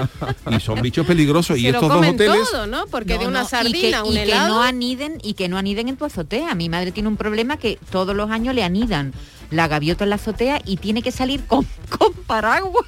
[0.51, 1.57] Y son bichos peligrosos.
[1.57, 2.49] y Se lo estos dos comen hoteles.
[2.51, 2.85] todo, ¿no?
[2.87, 5.47] Porque No, de una no, sardina, y que, un y que no aniden y que
[5.47, 6.53] no aniden en tu azotea.
[6.55, 9.13] Mi madre tiene un problema que todos los años le anidan
[9.51, 11.65] la gaviota en la azotea y tiene que salir con,
[11.97, 12.85] con paraguas.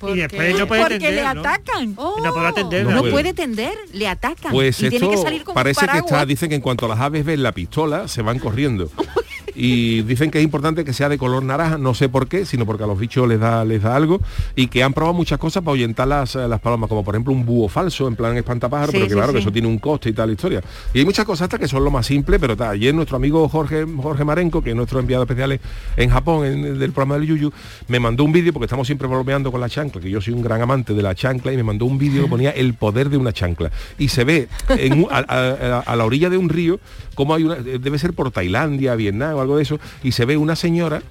[0.00, 0.20] ¿Por Y qué?
[0.22, 1.40] después no puede porque tender, le ¿no?
[1.40, 1.94] atacan.
[1.98, 2.20] Oh.
[2.24, 2.84] No podrá atender.
[2.84, 3.12] No No, puede.
[3.12, 3.34] puede.
[3.34, 4.50] tender, le atacan.
[4.50, 6.98] Pues y tiene que salir con un parece que está, dicen que en cuanto las
[6.98, 8.90] aves ven la pistola, se van corriendo.
[9.54, 12.66] Y dicen que es importante que sea de color naranja, no sé por qué, sino
[12.66, 14.20] porque a los bichos les da, les da algo,
[14.56, 17.32] y que han probado muchas cosas para ahuyentar las, eh, las palomas, como por ejemplo
[17.32, 19.78] un búho falso, en plan espantapájaro, Sí, pero que sí, claro, que eso tiene un
[19.78, 20.62] coste y tal historia.
[20.94, 22.70] Y hay muchas cosas hasta que son lo más simple, pero tal.
[22.70, 25.60] Ayer nuestro amigo Jorge, Jorge Marenco, que es nuestro enviado especial en-
[25.96, 27.52] en Japón, en- del programa del Yuyu,
[27.88, 30.42] me mandó un vídeo, porque estamos siempre bromeando con la chancla, que yo soy un
[30.42, 33.16] gran amante de la chancla, y me mandó un vídeo que ponía el poder de
[33.16, 33.70] una chancla.
[33.98, 36.80] Y se ve en un- a, a- a- a la orilla de un río,
[37.14, 40.36] como hay una, debe ser por Tailandia, Vietnam o algo de eso, y se ve
[40.36, 41.02] una señora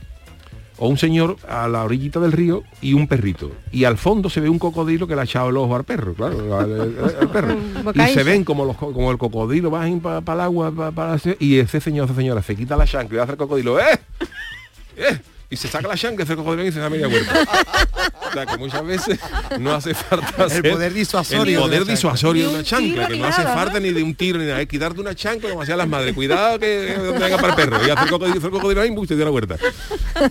[0.82, 3.52] o un señor a la orillita del río y un perrito.
[3.70, 6.14] Y al fondo se ve un cocodrilo que le ha echado el ojo al perro,
[6.14, 7.58] claro, al, al- al perro.
[7.96, 9.86] Y se ven como los co- como el cocodrilo va
[10.22, 13.22] para el agua pa- hacer- y ese señor, esa señora se quita la chancla y
[13.22, 14.00] hace el cocodrilo, ¡eh!
[14.96, 15.20] ¡eh!
[15.52, 17.34] Y se saca la chancla, hace el cocodrilo y se da media vuelta.
[18.30, 19.20] o sea que muchas veces
[19.60, 21.94] no hace falta El hacer poder disuasorio el de poder chancla.
[21.94, 24.62] disuasorio de una un chancla, que no hace falta ni de un tiro ni nada,
[24.62, 26.14] es quitarte una chancla como hacían las madres.
[26.14, 27.78] Cuidado que venga para el perro.
[27.86, 28.10] Y hace el
[28.52, 29.56] cocodrilo, y te dio la vuelta.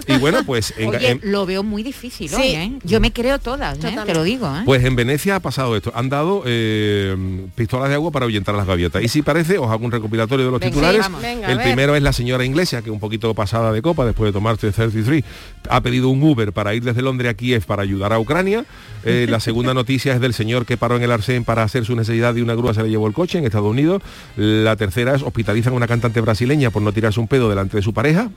[0.07, 2.37] Y bueno, pues en, Oye, en- lo veo muy difícil Sí.
[2.37, 2.73] hoy, ¿eh?
[2.85, 3.97] Yo me creo todas, Yo ¿eh?
[4.07, 4.63] te lo digo, ¿eh?
[4.65, 5.91] Pues en Venecia ha pasado esto.
[5.97, 7.17] Han dado eh,
[7.57, 9.03] pistolas de agua para ahuyentar a las gaviotas.
[9.03, 11.07] Y si parece, os hago un recopilatorio de los Venga, titulares.
[11.21, 14.33] Venga, el primero es la señora inglesa, que un poquito pasada de copa después de
[14.33, 14.69] tomarse
[15.09, 15.25] 33.
[15.71, 18.65] Ha pedido un Uber para ir desde Londres a Kiev para ayudar a Ucrania.
[19.05, 21.95] Eh, la segunda noticia es del señor que paró en el Arsén para hacer su
[21.95, 24.03] necesidad y una grúa se le llevó el coche en Estados Unidos.
[24.37, 27.83] La tercera es hospitalizan a una cantante brasileña por no tirarse un pedo delante de
[27.83, 28.31] su pareja.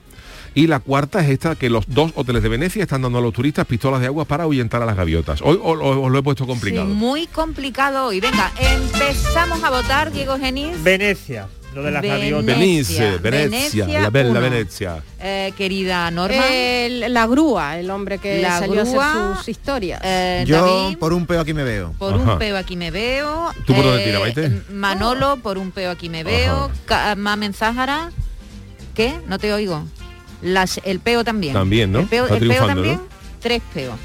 [0.53, 3.33] Y la cuarta es esta, que los dos hoteles de Venecia están dando a los
[3.33, 5.41] turistas pistolas de agua para ahuyentar a las gaviotas.
[5.41, 6.87] Hoy os, lo he puesto complicado.
[6.87, 8.19] Sí, muy complicado hoy.
[8.19, 10.83] Venga, empezamos a votar, Diego Genís.
[10.83, 12.37] Venecia, lo de las Venecia.
[12.41, 14.41] Venice, Venecia, Venecia, la bella uno.
[14.41, 15.03] Venecia.
[15.19, 16.47] Eh, querida Norma.
[16.47, 20.01] El- la grúa, el hombre que La salió a grúa, hacer sus historias.
[20.03, 21.93] eh, Yo David, por un peo aquí me veo.
[21.97, 22.33] por Ajá.
[22.33, 23.51] un peo aquí me veo.
[23.65, 24.51] ¿Tú por dónde tiras, Maite?
[24.71, 26.69] Manolo, por un peo aquí me veo.
[27.17, 28.11] Mamen Záhara.
[28.93, 29.13] ¿Qué?
[29.27, 29.83] No te oigo.
[30.41, 31.53] Las, el peo también.
[31.53, 31.99] También, ¿no?
[31.99, 32.95] El peo, el peo también.
[32.95, 33.07] ¿no?
[33.39, 33.95] Tres peos.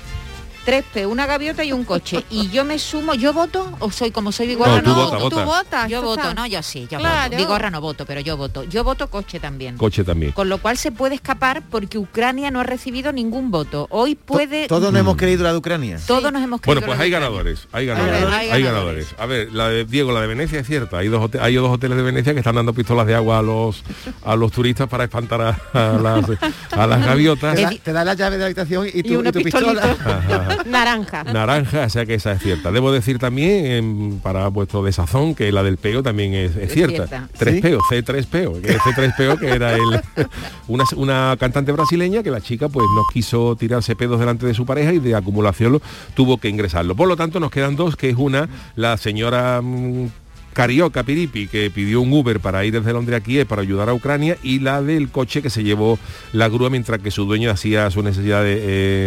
[0.66, 2.24] Tres peos, una gaviota y un coche.
[2.28, 4.82] Y yo me sumo, ¿yo voto o soy como soy Vigorra?
[4.82, 5.36] No, tú vota, vota.
[5.36, 5.88] tú votas.
[5.88, 7.30] Yo voto, está- no, yo sí, yo Claro.
[7.30, 7.36] voto.
[7.36, 8.64] Vigorra no voto, pero yo voto.
[8.64, 9.76] Yo voto coche también.
[9.76, 10.32] Coche también.
[10.32, 13.86] Con lo cual se puede escapar porque Ucrania no ha recibido ningún voto.
[13.90, 14.66] Hoy puede...
[14.66, 16.00] Todos nos hemos creído la de Ucrania.
[16.04, 19.14] Todos nos hemos Bueno, creído pues la hay ganadores, hay ganadores, hay, ganadores.
[19.18, 20.98] A ver, la de Diego, la de Venecia es cierta.
[20.98, 23.84] Hay dos, hay dos hoteles de Venecia que están dando pistolas de agua a los
[24.24, 26.24] a los turistas para espantar a, a las,
[26.72, 27.54] a las gaviotas.
[27.54, 29.42] Te da, te da la llave de la habitación y tu, Y una y tu
[29.42, 30.55] pistola.
[30.66, 31.24] Naranja.
[31.24, 32.72] Naranja, o sea que esa es cierta.
[32.72, 37.28] Debo decir también, em, para vuestro desazón, que la del peo también es, cierta.
[37.36, 40.00] Tres peo, C3 peo, que es C3 peo, que era el,
[40.68, 44.66] una, una cantante brasileña que la chica pues no quiso tirarse pedos delante de su
[44.66, 45.82] pareja y de acumulación lo,
[46.14, 46.94] tuvo que ingresarlo.
[46.94, 50.08] Por lo tanto, nos quedan dos, que es una, la señora mm,
[50.56, 53.92] Carioca Piripi, que pidió un Uber para ir desde Londres a Kiev para ayudar a
[53.92, 55.98] Ucrania, y la del coche que se llevó
[56.32, 58.54] la grúa mientras que su dueño hacía su necesidad de,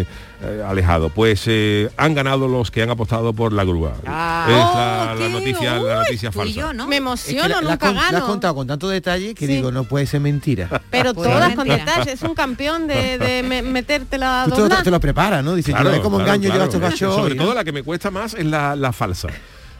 [0.01, 0.05] eh,
[0.43, 1.09] eh, alejado.
[1.09, 3.93] Pues eh, han ganado los que han apostado por la grúa.
[4.05, 4.45] Ah.
[4.47, 6.53] es Oh, la, la qué- noticia, la noticia falsa.
[6.53, 6.85] yo, ¿no?
[6.85, 8.25] Me Es que emociono, la, la nunca con- la has gano.
[8.27, 9.53] contado con tanto detalle que Sí.
[9.55, 10.69] digo, no puede ser mentira.
[10.91, 12.13] Pero Pues todas no, con detalles.
[12.13, 15.55] Es un campeón de, de me- metértela a Tú te te lo preparas, ¿no?
[15.55, 16.65] Dices, yo Claro, no sé cómo claro, engaño yo a claro.
[16.71, 17.43] estos gachos Sobre hoy, ¿no?
[17.45, 19.29] todo la que me cuesta más es la, la falsa.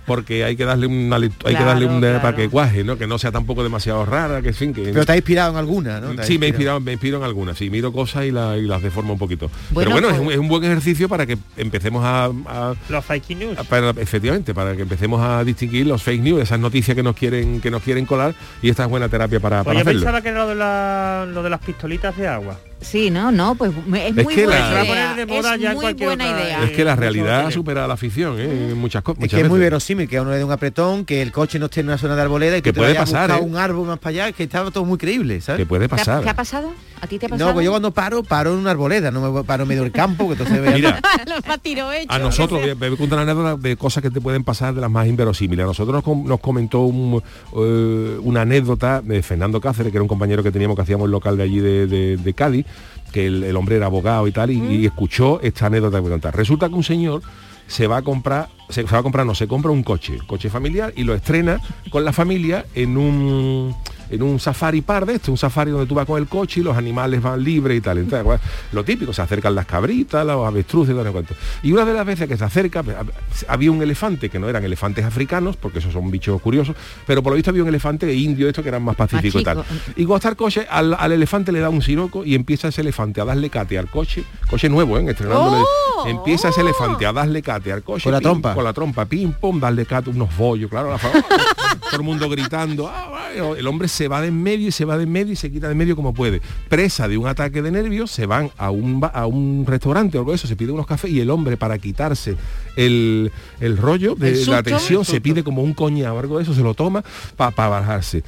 [0.09, 2.97] Porque hay que darle una hay que darle un para que cuaje, ¿no?
[2.97, 6.01] Que no sea tampoco demasiado rara, que fin, que Pero te ha inspirado en alguna,
[6.01, 6.23] ¿no?
[6.23, 8.81] Sí, me he inspirado, me inspiro en algunas, sí, miro cosas y, la- y las
[8.81, 9.49] deformo un poquito.
[9.71, 12.73] Bueno, Pero bueno, es, pues- un, es un buen ejercicio para que empecemos a, a-
[12.89, 13.57] Los fake news.
[13.57, 17.15] a- para- efectivamente, para que empecemos a distinguir los fake news, esas noticias que nos
[17.15, 19.99] quieren, que nos quieren colar, y esta es buena terapia para, Pues para yo hacerlo.
[20.01, 22.57] pensaba que era lo de, la- lo de las pistolitas de agua.
[22.81, 25.09] Sí, no, no, pues me- es, Es muy que buena la- Se va a idea.
[25.11, 26.63] poner de moda es ya en muy cualquier buena otra- idea.
[26.63, 28.69] Es que la realidad supera la ficción, ¿eh?
[28.71, 29.23] en muchas cosas.
[29.23, 31.59] Es que es muy verosímil que a uno le dé un apretón, que el coche
[31.59, 33.39] no esté en una zona de arboleda y Que que te puede vayas a pasar,
[33.39, 33.43] ¿eh?
[33.43, 35.59] un árbol más para allá, que estaba todo muy creíble, ¿sabes?
[35.59, 36.23] Que puede ¿Te ha, pasar.
[36.23, 36.73] te ha pasado?
[37.01, 37.49] ¿A ti te ha pasado?
[37.49, 39.91] No, pues yo cuando paro, paro en una arboleda, no me paro en medio del
[39.91, 40.99] campo, que entonces vea- Mira,
[42.07, 44.73] a nosotros, voy a, voy a contar una anécdota de cosas que te pueden pasar
[44.73, 45.63] de las más inverosímiles.
[45.63, 47.21] A nosotros nos, com- nos comentó un,
[47.55, 51.11] eh, una anécdota de Fernando Cáceres, que era un compañero que teníamos que hacíamos el
[51.11, 52.65] local de allí de, de- de Cádiz,
[53.11, 56.11] que el, el hombre era abogado y tal, y, y escuchó esta anécdota que voy
[56.11, 56.35] a contar.
[56.35, 57.21] Resulta que un señor
[57.67, 60.49] se va a comprar, se, se va a comprar, no, se compra un coche, coche
[60.49, 63.75] familiar, y lo estrena con la familia en un
[64.09, 66.63] en un safari par de esto, un safari donde tú vas con el coche y
[66.63, 67.97] los animales van libres y tal.
[67.99, 68.41] Entonces, bueno,
[68.71, 71.33] lo típico, se acercan las cabritas, los avestruces, no sé cuánto.
[71.63, 73.11] Y una de las veces que se acerca, pues, hab-
[73.47, 77.31] había un elefante, que no eran elefantes africanos, porque esos son bichos curiosos, pero por
[77.31, 79.57] lo visto había un elefante indio, esto que eran más pacíficos y tal.
[79.95, 82.81] Y cuando está el coche, al, al elefante le da un siroco y empieza ese
[82.81, 85.05] elefante a darle cate al coche, coche nuevo, ¿eh?
[85.09, 85.57] estrenándole.
[85.63, 86.07] ¡Oh!
[86.07, 88.03] empieza ese elefante a darle cate al coche.
[88.03, 88.53] Con la pim, trompa.
[88.53, 90.97] Con la trompa, pim, pum, darle cate, unos bollos, claro, la
[91.79, 92.87] todo el mundo gritando.
[92.87, 95.33] "Ah, ah", el hombre se va de en medio y se va de en medio
[95.33, 96.41] y se quita de en medio como puede.
[96.69, 100.31] Presa de un ataque de nervios, se van a un, a un restaurante o algo
[100.31, 102.37] de eso, se pide unos cafés y el hombre para quitarse
[102.77, 106.43] el, el rollo de El la tensión se pide como un coñado o algo de
[106.43, 107.03] eso, se lo toma
[107.35, 108.23] para bajarse.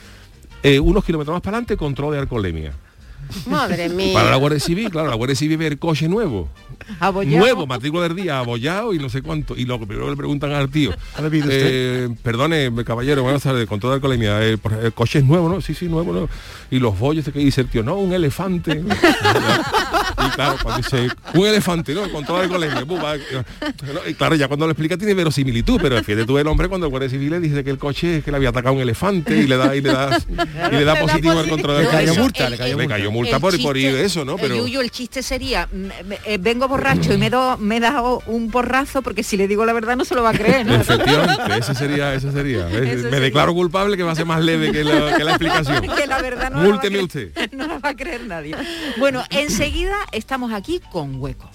[0.61, 2.73] Eh, unos kilómetros más para adelante, control de alcoholemia.
[3.45, 4.13] Madre mía.
[4.13, 6.49] Para la Guardia Civil, claro, la Guardia Civil ve el coche nuevo.
[6.99, 7.37] Abollado.
[7.37, 9.55] Nuevo, matrícula del día, abollado y no sé cuánto.
[9.55, 10.91] Y lo que primero le preguntan al tío,
[11.49, 15.61] eh, perdone, caballero, buenas tardes, con toda alcoholemia, el, el coche es nuevo, ¿no?
[15.61, 16.29] Sí, sí, nuevo, ¿no?
[16.69, 18.71] Y los bollos, que dice el tío, no, un elefante.
[18.81, 22.09] y claro, cuando dice, un elefante, ¿no?
[22.11, 26.25] Con toda pum, va, no, y claro, ya cuando lo explica tiene verosimilitud, pero fíjate
[26.25, 28.37] tú el hombre cuando el Guardia Civil le dice que el coche es que le
[28.37, 30.17] había atacado un elefante y le da, y le da,
[30.71, 33.39] y le da positivo al control de Le cayó multa, le cayó multa.
[33.39, 34.37] por, por eso, ¿no?
[34.37, 34.55] Pero...
[34.55, 38.23] eh, el chiste sería, mm, me- eh, vengo borracho y me, do- me he dado
[38.25, 40.73] un porrazo porque si le digo la verdad no se lo va a creer, ¿no?
[40.75, 42.65] Efectivamente, ese sería, ese sería.
[42.65, 42.73] ¿ves?
[42.81, 43.19] Eso Me sería.
[43.19, 45.81] declaro culpable que va a ser más leve que la, que la explicación.
[45.95, 47.51] que la verdad no la va a Múlteme creer- usted.
[47.51, 48.55] No la va a creer nadie.
[48.97, 51.49] Bueno, enseguida estamos aquí con hueco.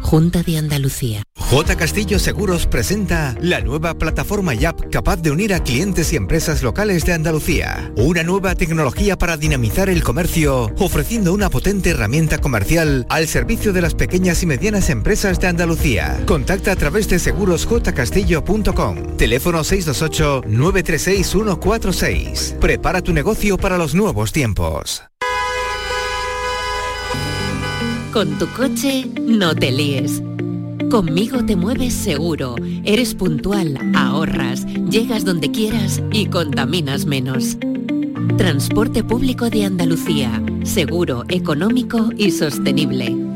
[0.00, 1.22] Junta de Andalucía.
[1.50, 1.76] J.
[1.76, 6.62] Castillo Seguros presenta la nueva plataforma y app capaz de unir a clientes y empresas
[6.62, 7.90] locales de Andalucía.
[7.96, 13.80] Una nueva tecnología para dinamizar el comercio, ofreciendo una potente herramienta comercial al servicio de
[13.80, 16.20] las pequeñas y medianas empresas de Andalucía.
[16.26, 19.16] Contacta a través de segurosjcastillo.com.
[19.16, 22.58] Teléfono 628-936-146.
[22.58, 25.04] Prepara tu negocio para los nuevos tiempos.
[28.12, 30.22] Con tu coche, no te líes.
[30.90, 37.58] Conmigo te mueves seguro, eres puntual, ahorras, llegas donde quieras y contaminas menos.
[38.38, 43.27] Transporte público de Andalucía, seguro, económico y sostenible.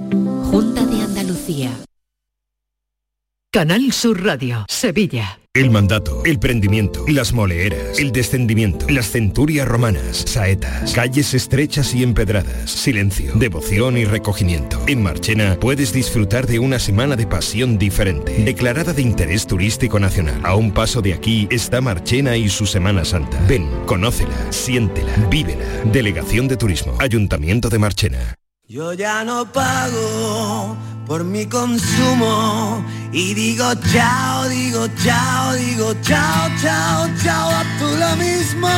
[3.55, 5.39] Canal Sur Radio, Sevilla.
[5.53, 12.03] El mandato, el prendimiento, las moleeras, el descendimiento, las centurias romanas, saetas, calles estrechas y
[12.03, 14.83] empedradas, silencio, devoción y recogimiento.
[14.87, 20.41] En Marchena puedes disfrutar de una semana de pasión diferente, declarada de interés turístico nacional.
[20.45, 23.39] A un paso de aquí está Marchena y su Semana Santa.
[23.47, 25.67] Ven, conócela, siéntela, vívela.
[25.93, 28.35] Delegación de Turismo, Ayuntamiento de Marchena.
[28.67, 30.75] Yo ya no pago
[31.07, 38.17] por mi consumo y digo chao, digo chao, digo chao, chao, chao, a tú lo
[38.17, 38.69] mismo.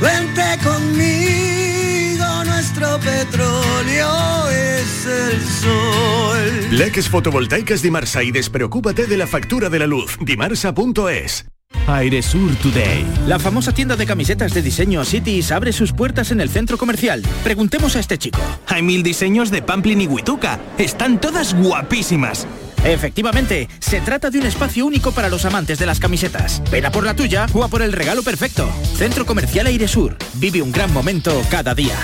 [0.00, 6.68] Vente conmigo, nuestro petróleo es el sol.
[6.70, 10.16] Leques fotovoltaicas Dimarsa y despreocúpate de la factura de la luz.
[10.20, 11.46] Dimarsa.es
[11.86, 13.04] Airesur Today.
[13.26, 17.22] La famosa tienda de camisetas de diseño Cities abre sus puertas en el centro comercial.
[17.42, 18.40] Preguntemos a este chico.
[18.68, 20.60] Hay mil diseños de Pamplin y Huituca.
[20.78, 22.46] Están todas guapísimas.
[22.84, 26.62] Efectivamente, se trata de un espacio único para los amantes de las camisetas.
[26.70, 28.70] Ven a por la tuya o a por el regalo perfecto.
[28.96, 30.16] Centro Comercial Airesur.
[30.34, 31.96] Vive un gran momento cada día.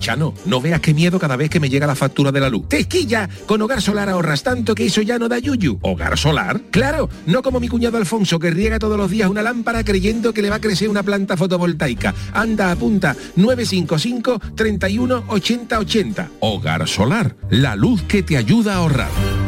[0.00, 2.68] Chano, no veas qué miedo cada vez que me llega la factura de la luz.
[2.68, 3.28] ¡Tequilla!
[3.46, 5.80] Con Hogar Solar ahorras tanto que eso ya no da yuyu.
[5.82, 6.60] ¿Hogar Solar?
[6.70, 7.10] ¡Claro!
[7.26, 10.50] No como mi cuñado Alfonso que riega todos los días una lámpara creyendo que le
[10.50, 12.14] va a crecer una planta fotovoltaica.
[12.32, 16.30] Anda, apunta 955 31 80 80.
[16.38, 19.47] Hogar Solar, la luz que te ayuda a ahorrar.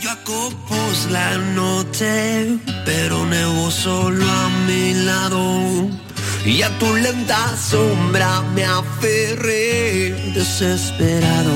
[0.00, 5.90] Cayó a copos la noche, pero nevó solo a mi lado.
[6.46, 11.52] Y a tu lenta sombra me aferré desesperado.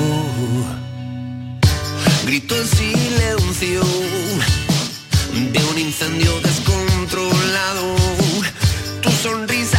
[2.26, 3.80] Grito en silencio
[5.52, 7.96] de un incendio descontrolado.
[9.00, 9.73] Tu sonrisa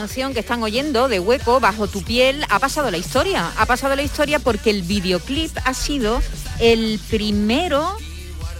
[0.00, 3.50] canción que están oyendo de Hueco, Bajo tu piel, ha pasado la historia.
[3.56, 6.20] Ha pasado la historia porque el videoclip ha sido
[6.60, 7.96] el primero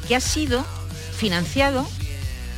[0.08, 0.64] que ha sido
[1.14, 1.86] financiado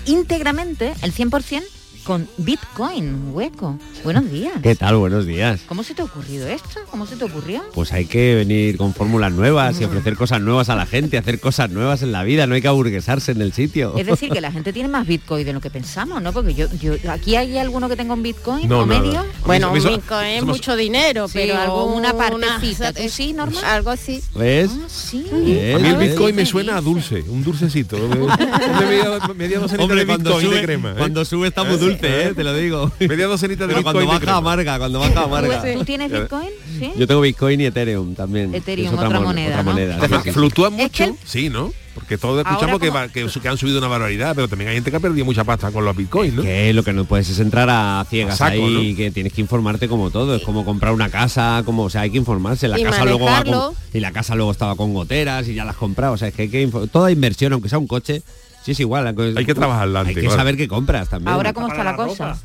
[0.06, 1.64] íntegramente, el 100%,
[2.04, 3.78] con Bitcoin, hueco.
[4.02, 4.54] Buenos días.
[4.62, 4.96] ¿Qué tal?
[4.96, 5.60] Buenos días.
[5.68, 6.80] ¿Cómo se te ha ocurrido esto?
[6.90, 7.62] ¿Cómo se te ocurrió?
[7.74, 11.38] Pues hay que venir con fórmulas nuevas y ofrecer cosas nuevas a la gente, hacer
[11.38, 13.94] cosas nuevas en la vida, no hay que aburguesarse en el sitio.
[13.98, 16.32] Es decir, que la gente tiene más Bitcoin de lo que pensamos, ¿no?
[16.32, 19.00] Porque yo, yo aquí hay alguno que tenga un Bitcoin No, o nada.
[19.00, 19.24] medio.
[19.44, 22.92] Bueno, un Bitcoin es somos- mucho dinero, Sí, pero alguna partecita.
[22.94, 23.64] ¿Tú sí, normal?
[23.64, 24.22] Algo así.
[24.34, 24.70] ¿Ves?
[24.88, 25.26] sí.
[25.30, 25.96] A mí el.
[25.96, 27.96] Bitcoin me suena a dulce, un dulcecito.
[29.78, 30.92] Hombre, de cuando sube, de crema.
[30.92, 30.94] ¿eh?
[30.96, 32.32] cuando sube está muy dulce, ¿eh?
[32.34, 32.90] te lo digo.
[33.00, 35.62] Media docenita de Pero cuando Bitcoin baja amarga, cuando baja amarga.
[35.74, 36.48] ¿Tú tienes Bitcoin?
[36.78, 36.92] Sí.
[36.96, 38.54] Yo tengo Bitcoin y Ethereum también.
[38.54, 39.70] Ethereum, otra mon- moneda, otra ¿no?
[39.72, 40.30] moneda, sí, sí.
[40.32, 41.18] ¿Fluctúan Es que mucho?
[41.24, 41.72] Sí, ¿no?
[41.94, 44.68] Porque todos escuchamos que, como- va- que, su- que han subido una barbaridad, pero también
[44.68, 46.42] hay gente que ha perdido mucha pasta con los bitcoins, ¿no?
[46.42, 49.40] Que lo que no puedes es entrar a ciegas A saco, ahí, que tienes que
[49.40, 52.78] informarte como todo, es como comprar una casa, como, o sea, hay que informarse, la
[52.78, 53.74] Y casa luego va con- manejarlo.
[53.92, 56.34] y la casa luego estaba con goteras y ya las has comprado, o sea, es
[56.34, 58.22] que hay que toda inversión, aunque sea un coche,
[58.68, 59.06] sí es igual,
[59.36, 60.36] Hay que trabajarla Hay antes, que claro.
[60.36, 61.32] saber qué compras también.
[61.32, 62.36] Ahora cómo está la cosa.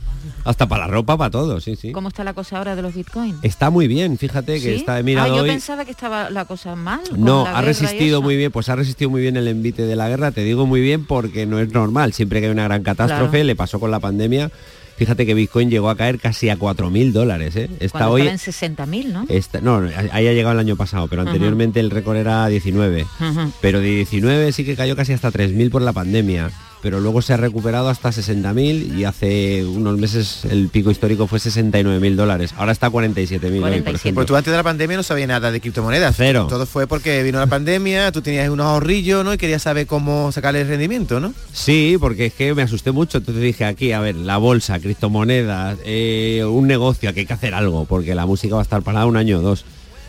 [0.45, 1.91] Hasta para la ropa, para todo, sí, sí.
[1.91, 3.37] ¿Cómo está la cosa ahora de los Bitcoin?
[3.41, 4.73] Está muy bien, fíjate que ¿Sí?
[4.75, 5.49] está he mirado ah, yo hoy.
[5.49, 7.01] pensaba que estaba la cosa mal.
[7.17, 10.31] No, ha resistido muy bien, pues ha resistido muy bien el envite de la guerra,
[10.31, 13.43] te digo muy bien porque no es normal, siempre que hay una gran catástrofe, Claro.
[13.45, 14.49] le pasó con la pandemia,
[14.97, 17.69] fíjate que Bitcoin llegó a caer casi a 4.000 dólares, ¿eh?
[17.79, 18.27] Está hoy...
[18.27, 19.25] en 60.000, ¿no?
[19.29, 19.77] está- no,
[20.11, 23.01] ahí ha llegado el año pasado, pero anteriormente el récord era 19.
[23.19, 23.51] Ujú.
[23.61, 26.51] Pero de 19 sí que cayó casi hasta 3.000 por la pandemia.
[26.83, 31.39] Pero luego se ha recuperado hasta 60.000 y hace unos meses el pico histórico fue
[31.39, 32.53] 69.000 dólares.
[32.57, 34.15] Ahora está a 47.000 hoy, por ejemplo.
[34.15, 36.13] Pues tú antes de la pandemia no sabías nada de criptomonedas.
[36.17, 36.47] Cero.
[36.49, 39.33] Todo fue porque vino la pandemia, tú tenías unos ahorrillos, ¿no?
[39.33, 41.33] Y querías saber cómo sacarle el rendimiento, ¿no?
[41.53, 43.19] Sí, porque es que me asusté mucho.
[43.19, 47.53] Entonces dije aquí, a ver, la bolsa, criptomonedas, eh, un negocio, aquí hay que hacer
[47.53, 49.63] algo, porque la música va a estar parada un año o dos.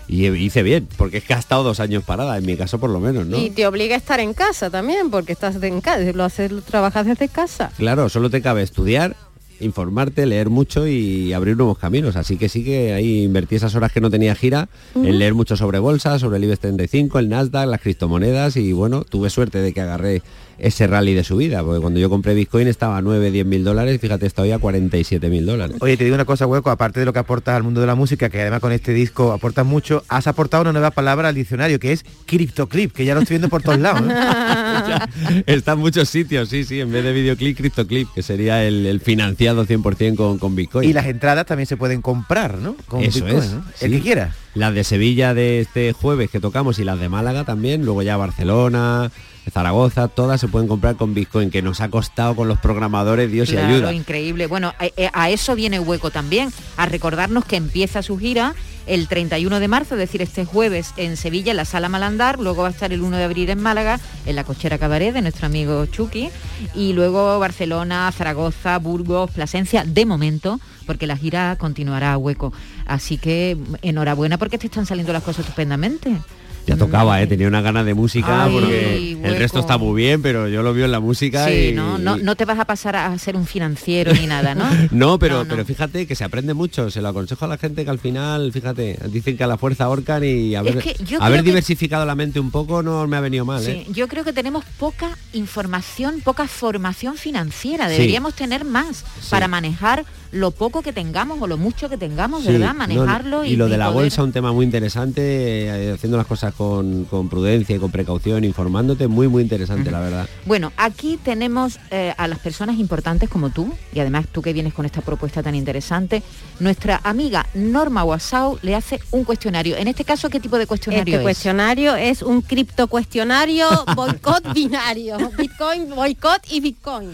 [0.08, 2.90] Y hice bien, porque es que ha estado dos años parada, en mi caso por
[2.90, 3.38] lo menos, ¿no?
[3.38, 6.62] Y te obliga a estar en casa también, porque estás en casa, lo haces, lo
[6.62, 7.72] trabajas desde casa.
[7.76, 9.16] Claro, solo te cabe estudiar,
[9.60, 12.16] informarte, leer mucho y abrir nuevos caminos.
[12.16, 15.56] Así que sí que ahí invertí esas horas que no tenía gira en leer mucho
[15.56, 19.72] sobre bolsa, sobre el IBEX 35, el Nasdaq, las criptomonedas y bueno, tuve suerte de
[19.72, 20.22] que agarré
[20.58, 24.00] ese rally de subida, porque cuando yo compré Bitcoin estaba a 9, 10 mil dólares,
[24.00, 25.76] fíjate, está hoy a 47 mil dólares.
[25.80, 27.94] Oye, te digo una cosa, Hueco, aparte de lo que aportas al mundo de la
[27.94, 31.78] música, que además con este disco aportas mucho, has aportado una nueva palabra al diccionario,
[31.78, 34.02] que es criptoclip, que ya lo estoy viendo por todos lados.
[34.08, 35.42] ¿eh?
[35.46, 39.00] Está en muchos sitios, sí, sí, en vez de videoclip, criptoclip, que sería el, el
[39.00, 40.88] financiado 100% con, con Bitcoin.
[40.88, 42.76] Y las entradas también se pueden comprar, ¿no?
[42.86, 43.52] Con Eso Bitcoin, es.
[43.52, 43.64] ¿no?
[43.80, 44.34] El que quiera.
[44.54, 48.16] Las de Sevilla de este jueves que tocamos y las de Málaga también, luego ya
[48.16, 49.10] Barcelona,
[49.50, 53.50] Zaragoza, todas se pueden comprar con Bitcoin, que nos ha costado con los programadores, Dios
[53.50, 53.92] Claro, y ayuda.
[53.92, 54.46] increíble.
[54.46, 58.54] Bueno, a, eh, a eso viene Hueco también, a recordarnos que empieza su gira
[58.86, 62.62] el 31 de marzo, es decir, este jueves en Sevilla, en la Sala Malandar, luego
[62.62, 65.46] va a estar el 1 de abril en Málaga, en la Cochera Cabaret de nuestro
[65.46, 66.28] amigo Chucky,
[66.74, 72.52] y luego Barcelona, Zaragoza, Burgos, Plasencia, de momento, porque la gira continuará a Hueco.
[72.86, 76.18] Así que enhorabuena porque te están saliendo las cosas estupendamente.
[76.66, 77.26] Ya tocaba, ¿eh?
[77.26, 80.72] tenía una gana de música Ay, porque el resto está muy bien, pero yo lo
[80.72, 81.72] veo en la música Sí, y...
[81.72, 81.98] ¿no?
[81.98, 84.64] No, no te vas a pasar a ser un financiero ni nada, ¿no?
[84.90, 86.90] No, pero, pero fíjate que se aprende mucho.
[86.90, 89.84] Se lo aconsejo a la gente que al final, fíjate, dicen que a la fuerza
[89.84, 93.20] ahorcan y haber, que yo haber que- diversificado la mente un poco no me ha
[93.20, 93.62] venido mal.
[93.66, 93.86] ¿eh?
[93.90, 97.86] Yo creo que tenemos poca información, poca formación financiera.
[97.88, 97.92] Sí.
[97.92, 99.28] Deberíamos tener más Sí.
[99.30, 102.74] para manejar lo poco que tengamos o lo mucho que tengamos, ¿verdad?
[102.74, 105.20] Manejarlo y, lo de la poder- bolsa un tema muy interesante
[105.66, 110.00] eh, haciendo las cosas con, con prudencia y con precaución informándote muy muy interesante la
[110.00, 114.52] verdad Bueno, aquí tenemos eh, a las personas importantes como tú, y además tú que
[114.52, 116.22] vienes con esta propuesta tan interesante,
[116.60, 119.76] nuestra amiga Norma Wasau le hace un cuestionario.
[119.76, 121.22] En este caso, ¿qué tipo de cuestionario Este es?
[121.22, 125.16] cuestionario es un cripto cuestionario boicot binario.
[125.36, 127.10] Bitcoin, boicot y Bitcoin.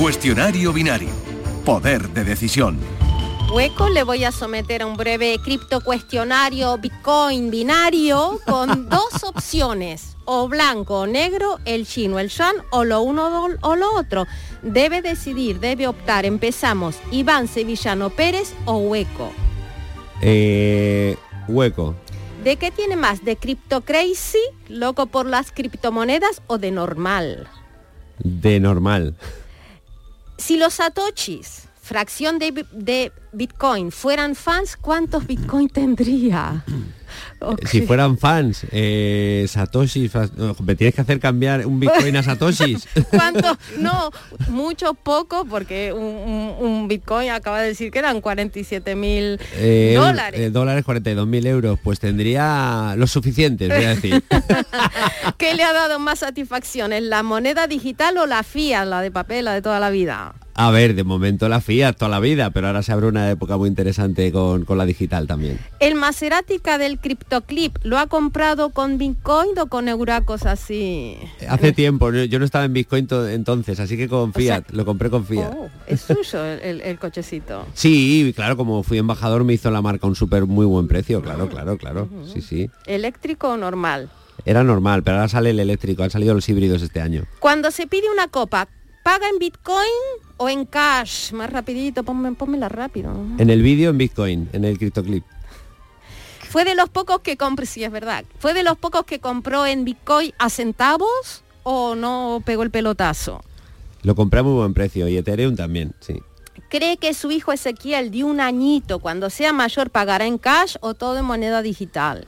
[0.00, 1.10] Cuestionario binario.
[1.64, 2.99] Poder de decisión.
[3.52, 10.16] Hueco le voy a someter a un breve cripto cuestionario Bitcoin binario con dos opciones,
[10.24, 14.26] o blanco o negro, el chino, el shan, o lo uno o- lo otro.
[14.62, 16.26] Debe decidir, debe optar.
[16.26, 19.32] Empezamos, Iván Sevillano Pérez o Hueco.
[20.22, 21.16] Eh,
[21.48, 21.94] hueco
[22.44, 23.24] ¿De qué tiene más?
[23.24, 24.38] ¿De Crypto Crazy,
[24.68, 27.48] loco por las criptomonedas o de normal?
[28.22, 29.14] de normal
[30.36, 36.64] Si los satoshis, fracción de, de Bitcoin, fueran fans, ¿cuántos Bitcoin tendría?
[37.68, 40.08] Si fueran fans, eh, Satoshi,
[40.62, 42.86] me tienes que hacer cambiar un Bitcoin a Satoshis.
[43.10, 43.58] ¿Cuánto?
[43.78, 44.10] No,
[44.48, 49.94] mucho, poco, porque un, un- un Bitcoin acaba de decir que eran 47 mil Eh,
[49.96, 50.38] dólares.
[50.38, 54.22] eh, dólares 42.000 euros, pues tendría los suficientes, voy a decir.
[55.36, 59.46] ¿Qué le ha dado más satisfacciones, la moneda digital o la FIA, la de papel,
[59.46, 60.34] la de toda la vida?
[60.62, 63.56] A ver, de momento la Fiat toda la vida, pero ahora se abre una época
[63.56, 65.58] muy interesante con, con la digital también.
[65.78, 71.16] ¿El Maserática del CryptoClip lo ha comprado con Bitcoin o con euracos así?
[71.48, 75.08] Hace tiempo, yo no estaba en Bitcoin to- entonces, así que con Fiat, lo compré
[75.08, 75.50] con Fiat.
[75.56, 77.64] Oh, es suyo el, el- el cochecito.
[77.74, 81.48] Sí, claro, como fui embajador me hizo la marca un súper muy buen precio, claro,
[81.48, 82.06] claro, claro.
[82.30, 82.68] Sí, sí.
[82.84, 84.10] ¿Eléctrico o normal?
[84.44, 87.24] Era normal, pero ahora sale el eléctrico, han salido los híbridos este año.
[87.38, 88.68] Cuando se pide una copa,
[89.10, 90.00] ¿paga en Bitcoin
[90.36, 91.32] o en cash?
[91.32, 93.12] Más rapidito, ponme, pónmela rápido.
[93.38, 95.24] En el vídeo en Bitcoin, en el CryptoClip.
[96.48, 99.66] Fue de los pocos que compró, sí es verdad, fue de los pocos que compró
[99.66, 103.40] en Bitcoin a centavos o no pegó el pelotazo.
[104.02, 106.22] Lo compré a muy buen precio y Ethereum también, sí.
[106.68, 110.94] ¿Cree que su hijo Ezequiel de un añito, cuando sea mayor, pagará en cash o
[110.94, 112.26] todo en moneda digital?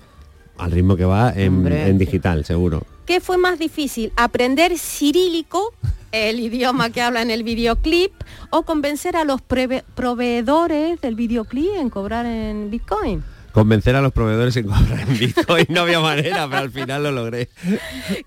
[0.58, 1.86] Al ritmo que va en, Hombre.
[1.86, 2.82] en digital, seguro.
[3.06, 4.12] ¿Qué fue más difícil?
[4.16, 5.72] ¿Aprender cirílico,
[6.12, 8.12] el idioma que habla en el videoclip,
[8.50, 13.24] o convencer a los proveedores del videoclip en cobrar en Bitcoin?
[13.52, 17.12] Convencer a los proveedores en cobrar en Bitcoin no había manera, pero al final lo
[17.12, 17.48] logré.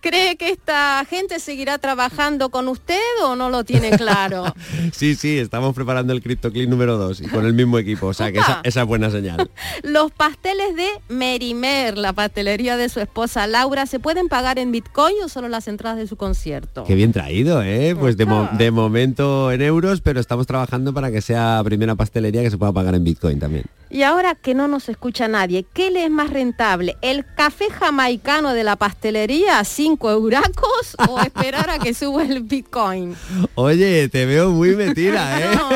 [0.02, 4.46] ¿Cree que esta gente seguirá trabajando con usted o no lo tiene claro?
[4.92, 8.32] Sí, sí, estamos preparando el CryptoClip número 2 y con el mismo equipo, o sea
[8.32, 9.50] que esa, esa es buena señal.
[9.84, 15.16] Los pasteles de Merimer, la pastelería de su esposa Laura, ¿se pueden pagar en Bitcoin
[15.24, 16.84] o solo las entradas de su concierto?
[16.86, 17.96] Qué bien traído, ¿eh?
[18.00, 22.42] Pues de, mo- de momento en euros, pero estamos trabajando para que sea primera pastelería
[22.44, 23.66] que se pueda pagar en Bitcoin también.
[23.96, 26.98] Y ahora que no nos escucha nadie, ¿qué le es más rentable?
[27.02, 33.16] ¿El café jamaicano de la pastelería, 5 euracos, o esperar a que suba el Bitcoin?
[33.56, 35.56] Oye, te veo muy metida, ¿eh?
[35.56, 35.70] No.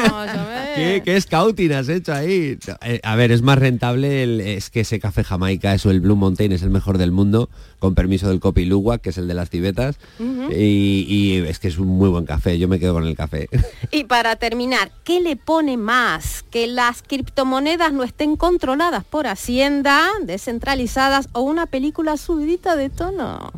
[0.76, 2.58] ¿Qué, qué scouting has hecho ahí?
[2.84, 6.18] Eh, a ver, es más rentable, el- es que ese café Jamaica, eso, el Blue
[6.18, 7.50] Mountain, es el mejor del mundo,
[7.80, 11.78] con permiso del Luwak, que es el de las tibetas, y, y es que es
[11.78, 13.48] un muy buen café, yo me quedo con el café.
[13.92, 16.44] Y para terminar, ¿qué le pone más?
[16.52, 23.52] ¿Que las criptomonedas no estén controladas por Hacienda, descentralizadas o una película subidita de tono?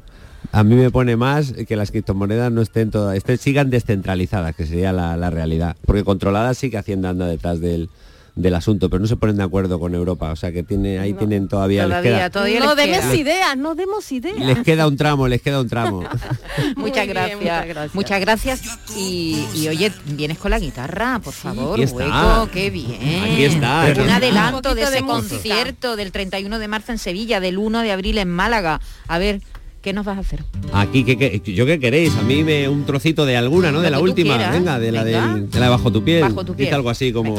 [0.52, 4.66] A mí me pone más que las criptomonedas no estén todas, estén, sigan descentralizadas, que
[4.66, 5.78] sería la, la realidad.
[5.86, 7.90] Porque controladas sí que Hacienda anda detrás del,
[8.36, 10.32] del asunto, pero no se ponen de acuerdo con Europa.
[10.32, 12.30] O sea que tiene, ahí tienen todavía, les queda,
[12.60, 14.40] no demos ideas, no demos ideas.
[14.40, 16.02] les queda un tramo, les queda un tramo.
[16.78, 17.40] Muchas bien, gracias.
[17.40, 17.96] muchas gracias.
[17.96, 18.62] Muchas gracias.
[18.98, 22.38] Y, y, oye, vienes con la guitarra, por favor, aquí está.
[22.38, 23.24] hueco, qué bien.
[23.24, 23.92] Aquí está.
[23.96, 27.58] Un Un adelanto poquito de ese de concierto del 31 de marzo en Sevilla, del
[27.58, 28.80] 1 de abril en Málaga.
[29.10, 29.42] A ver,
[29.82, 30.44] ¿qué nos vas a hacer?
[30.72, 32.16] Aquí, ¿qué, qué, yo qué queréis?
[32.16, 33.78] A mí me un trocito de alguna, ¿no?
[33.80, 34.54] Lo De la última, quieras.
[34.54, 35.34] venga, de la, Venga.
[35.34, 36.22] del- de la de bajo tu piel.
[36.22, 36.76] Bajo tu Dice piel.
[36.76, 37.36] algo así como...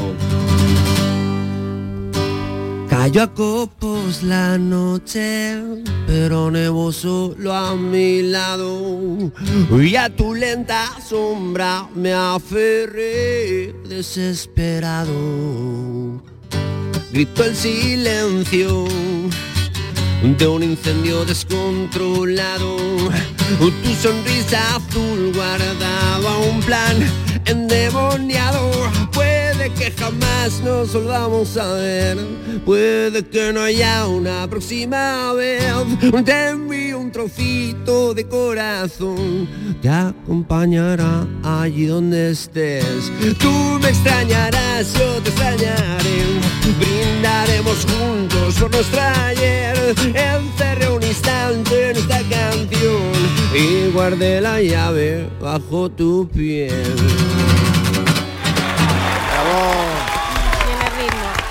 [3.03, 5.61] Cayó a copos la noche,
[6.07, 9.29] pero nevó solo a mi lado.
[9.77, 15.11] Y a tu lenta sombra me aferré desesperado.
[17.11, 18.85] Gritó el silencio
[20.37, 22.77] de un incendio descontrolado.
[23.59, 26.95] Tu sonrisa azul guardaba un plan
[27.47, 28.71] endemoniado.
[29.71, 32.17] Que jamás nos volvamos a ver.
[32.65, 35.63] Puede que no haya una próxima vez.
[36.25, 39.47] Te envío un trocito de corazón.
[39.81, 43.09] Te acompañará allí donde estés.
[43.39, 46.23] Tú me extrañarás, yo te extrañaré.
[46.79, 49.95] Brindaremos juntos por nuestra ayer.
[50.13, 53.11] Encerré un instante en esta canción
[53.55, 56.95] y guardé la llave bajo tu piel.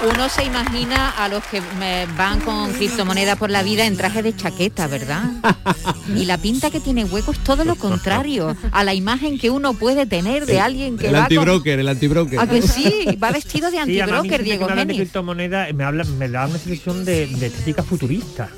[0.05, 4.23] Uno se imagina a los que me van con criptomoneda por la vida en traje
[4.23, 5.23] de chaqueta, ¿verdad?
[6.17, 9.75] Y la pinta que tiene hueco es todo lo contrario a la imagen que uno
[9.75, 11.25] puede tener de alguien que El va con...
[11.25, 12.41] antibroker, el antibroker.
[12.41, 13.17] ¿A que sí?
[13.23, 15.09] Va vestido de antibroker, Diego me hablan de Genis.
[15.09, 18.51] criptomonedas me, hablan, me da una sensación de, de estética futurista.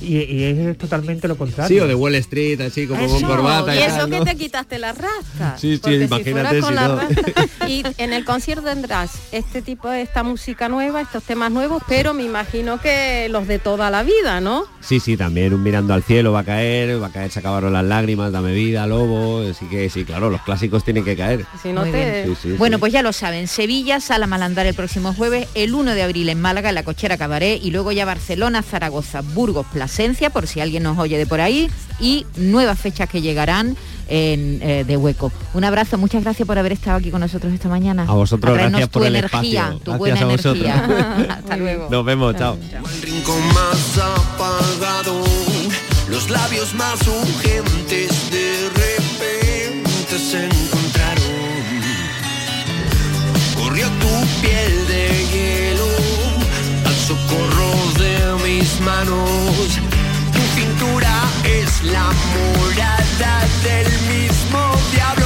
[0.00, 1.68] Y, y es totalmente lo contrario.
[1.76, 4.24] Sí, o de Wall Street, así como con corbata y, y eso tal, que ¿no?
[4.24, 5.60] te quitaste las rastas.
[5.60, 6.96] Sí, sí, Porque imagínate si con si no.
[7.00, 11.82] rastas- y en el concierto tendrás este tipo de esta música nueva, estos temas nuevos,
[11.88, 14.64] pero me imagino que los de toda la vida, ¿no?
[14.80, 17.72] Sí, sí, también un mirando al cielo va a caer, va a caer, se acabaron
[17.72, 21.44] las lágrimas, dame vida, lobo, así que sí, claro, los clásicos tienen que caer.
[21.62, 22.24] Si no Muy te...
[22.26, 22.80] Sí, sí, Bueno, sí.
[22.80, 26.40] pues ya lo saben, Sevilla, Sala Malandar el próximo jueves, el 1 de abril en
[26.40, 30.82] Málaga, en la Cochera Cabaret, y luego ya Barcelona, Zaragoza, Burgos, Plasencia, por si alguien
[30.82, 33.74] nos oye de por ahí, y nuevas fechas que llegarán
[34.08, 35.32] en, eh, de hueco.
[35.54, 38.02] Un abrazo, muchas gracias por haber estado aquí con nosotros esta mañana.
[38.06, 39.78] A vosotros, traernos gracias por tu el energía, espacio.
[39.78, 40.64] tu Gracias buena a vosotros.
[40.66, 41.34] energía.
[41.38, 41.88] Hasta luego.
[41.90, 42.58] Nos vemos, chao.
[43.54, 45.22] Más apagado,
[46.10, 51.24] los labios más urgentes de repente se encontraron.
[53.56, 55.86] Corrió tu piel de hielo
[56.84, 57.57] al socorro
[58.80, 59.80] manos.
[60.32, 61.12] Tu cintura
[61.44, 64.60] es la morada del mismo
[64.92, 65.17] diablo.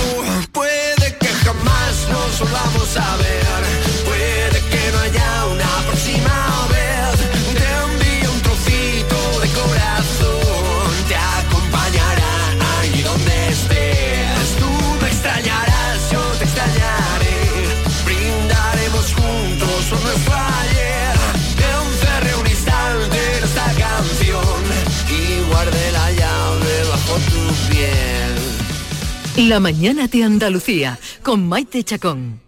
[29.53, 32.41] La mañana de Andalucía con Maite Chacón.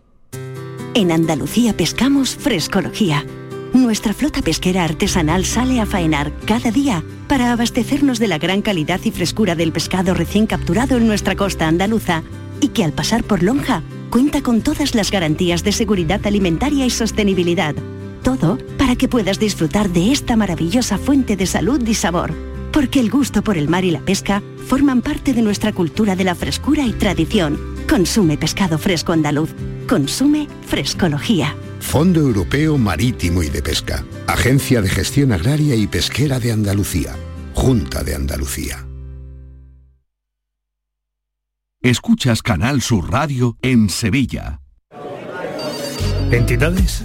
[0.95, 3.27] En Andalucía pescamos frescología.
[3.75, 9.01] Nuestra flota pesquera artesanal sale a faenar cada día para abastecernos de la gran calidad
[9.05, 12.23] y frescura del pescado recién capturado en nuestra costa andaluza
[12.63, 16.91] y que al pasar por Lonja cuenta con todas las garantías de seguridad alimentaria y
[16.91, 17.75] sostenibilidad.
[18.23, 22.54] Todo para que puedas disfrutar de esta maravillosa fuente de salud y sabor.
[22.75, 26.25] Porque el gusto por el mar y la pesca forman parte de nuestra cultura de
[26.25, 27.57] la frescura y tradición.
[27.89, 29.55] Consume pescado fresco andaluz.
[29.89, 31.57] Consume frescología.
[31.79, 34.05] Fondo Europeo Marítimo y de Pesca.
[34.27, 37.15] Agencia de Gestión Agraria y Pesquera de Andalucía.
[37.55, 38.85] Junta de Andalucía.
[41.81, 44.61] Escuchas Canal Sur Radio en Sevilla.
[46.33, 47.05] ¿Entidades?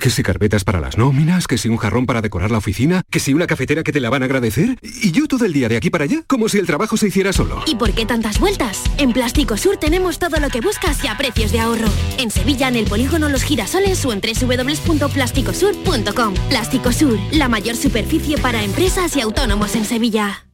[0.00, 3.20] Que si carpetas para las nóminas, que si un jarrón para decorar la oficina, que
[3.20, 4.78] si una cafetera que te la van a agradecer.
[4.82, 7.32] Y yo todo el día de aquí para allá, como si el trabajo se hiciera
[7.32, 7.62] solo.
[7.66, 8.82] ¿Y por qué tantas vueltas?
[8.98, 11.88] En Plástico Sur tenemos todo lo que buscas y a precios de ahorro.
[12.18, 16.34] En Sevilla, en el polígono Los Girasoles o en www.plásticosur.com.
[16.48, 20.46] Plástico Sur, la mayor superficie para empresas y autónomos en Sevilla.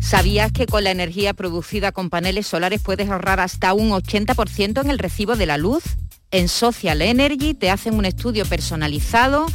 [0.00, 4.90] ¿Sabías que con la energía producida con paneles solares puedes ahorrar hasta un 80% en
[4.90, 5.84] el recibo de la luz?
[6.32, 9.46] En Social Energy te hacen un estudio personalizado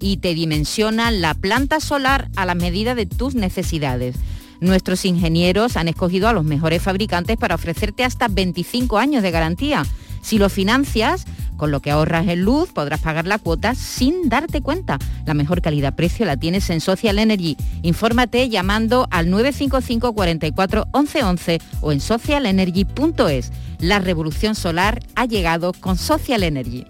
[0.00, 4.16] y te dimensionan la planta solar a la medida de tus necesidades.
[4.60, 9.84] Nuestros ingenieros han escogido a los mejores fabricantes para ofrecerte hasta 25 años de garantía.
[10.22, 11.26] Si lo financias,
[11.62, 14.98] con lo que ahorras en luz podrás pagar la cuota sin darte cuenta.
[15.26, 17.56] La mejor calidad-precio la tienes en Social Energy.
[17.82, 23.52] Infórmate llamando al 955 44 11 11 o en socialenergy.es.
[23.78, 26.84] La revolución solar ha llegado con Social Energy.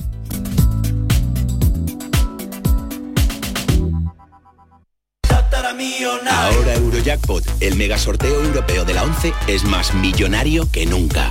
[6.30, 11.30] Ahora Eurojackpot, el mega sorteo europeo de la 11, es más millonario que nunca.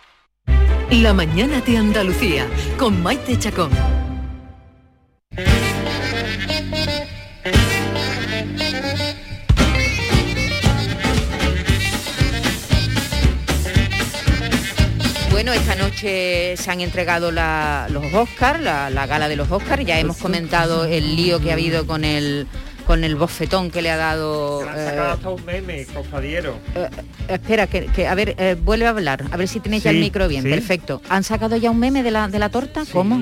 [0.91, 3.71] La mañana de Andalucía con Maite Chacón.
[15.31, 19.83] Bueno, esta noche se han entregado la- los Oscars, la, la gala de los Oscars.
[19.85, 22.47] Ya hemos comentado el lío que ha habido con el
[22.81, 24.63] con el bofetón que le ha dado.
[24.63, 26.55] Le han sacado eh, hasta un meme, cofadiero.
[27.27, 29.97] espera, que, que- a ver, eh, vuelve a hablar, a ver si tenéis ya el
[29.97, 30.43] Sí, micro bien.
[30.43, 30.49] sí.
[30.49, 31.01] Perfecto.
[31.09, 32.83] ¿Han sacado ya un meme de la, de la torta?
[32.91, 33.21] ¿Cómo?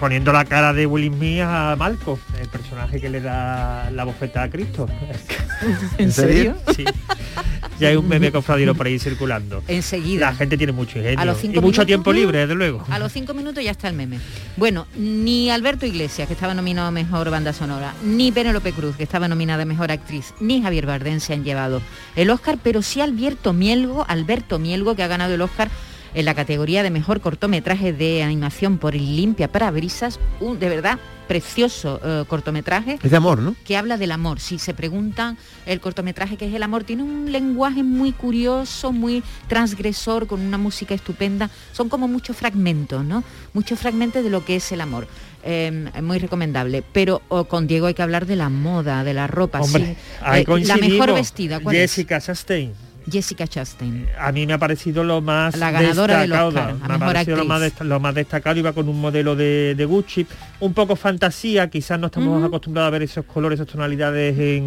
[0.00, 4.44] Poniendo la cara de Will Smith a Malco, el personaje que le da la bofeta
[4.44, 4.88] a Cristo.
[5.98, 6.56] ¿En serio?
[6.74, 6.84] Sí.
[7.80, 9.62] Ya hay un meme cofradiero por ahí circulando.
[9.66, 10.30] Enseguida.
[10.30, 11.20] La gente tiene mucho ingenio.
[11.20, 12.84] A los cinco y mucho minutos, tiempo libre, desde luego.
[12.90, 14.18] A los cinco minutos ya está el meme.
[14.56, 19.02] Bueno, ni Alberto Iglesias, que estaba nominado a Mejor Banda Sonora, ni Penélope Cruz, que
[19.02, 21.82] estaba nominada a Mejor Actriz, ni Javier Bardem se han llevado
[22.16, 25.68] el Oscar, pero sí Alberto Mielgo, Alberto Mielgo, que ha ganado el Oscar
[26.18, 30.98] en la categoría de Mejor Cortometraje de Animación por el Limpia Parabrisas, un de verdad
[31.28, 33.54] precioso eh, cortometraje Es de amor, ¿no?
[33.64, 34.40] que habla del amor.
[34.40, 39.22] Si se preguntan el cortometraje que es el amor, tiene un lenguaje muy curioso, muy
[39.46, 41.50] transgresor, con una música estupenda.
[41.70, 43.22] Son como muchos fragmentos, ¿no?
[43.52, 45.06] Muchos fragmentos de lo que es el amor.
[45.44, 46.82] Eh, muy recomendable.
[46.92, 49.60] Pero oh, con Diego hay que hablar de la moda, de la ropa.
[49.60, 50.24] Hombre, sí.
[50.34, 51.92] Eh, la mejor vestida, ¿cuál es?
[51.92, 52.87] Jessica Chastain.
[53.10, 54.06] Jessica Chastain.
[54.18, 56.48] A mí me ha parecido lo más La ganadora del destacado.
[56.48, 58.58] Oscar, me ha parecido lo más, lo destacado.
[58.58, 60.26] Iba con un modelo de, de Gucci,
[60.60, 64.64] un poco fantasía, quizás no estamos acostumbrados a ver esos colores, esas tonalidades en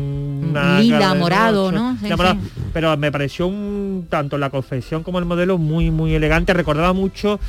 [0.50, 1.72] una Lila, morado.
[1.72, 1.96] ¿no?
[1.98, 2.40] Sí, Lila, morado.
[2.42, 2.52] sí.
[2.74, 6.54] Pero me pareció un, tanto la confección como el modelo muy muy elegante.
[6.54, 7.40] Recordaba mucho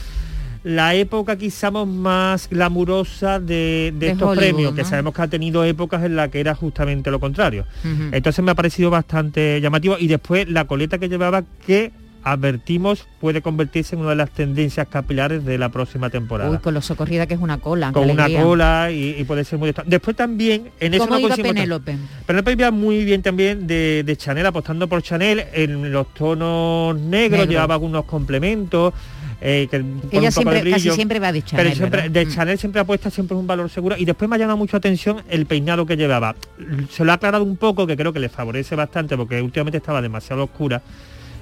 [0.64, 5.28] la época quizás más glamurosa de, de De estos Hollywood, premios, que sabemos que ha
[5.28, 7.66] tenido épocas en las que era justamente lo contrario.
[8.12, 11.92] Entonces me ha parecido bastante llamativo y después la coleta que llevaba que
[12.24, 16.50] advertimos puede convertirse en una de las tendencias capilares de la próxima temporada.
[16.50, 17.92] Uy, con lo socorrida que es una cola.
[17.92, 19.74] con una cola y, y puede ser muy.
[19.86, 21.36] Después también en eso ¿Cómo no iba.
[21.36, 21.96] Penélope?
[22.26, 27.40] Penélope iba muy bien también de, de Chanel, apostando por Chanel en los tonos negros,
[27.40, 27.50] Negro.
[27.52, 28.94] llevaba algunos complementos.
[29.44, 32.30] Eh, que Ella poco de siempre, casi siempre va de Chanel, Pero siempre, de Mm.
[32.30, 35.22] Chanel siempre apuesta siempre es un valor seguro y después me ha llamado mucho atención
[35.28, 36.36] el peinado que llevaba.
[36.90, 40.00] Se lo ha aclarado un poco, que creo que le favorece bastante porque últimamente estaba
[40.00, 40.80] demasiado oscura.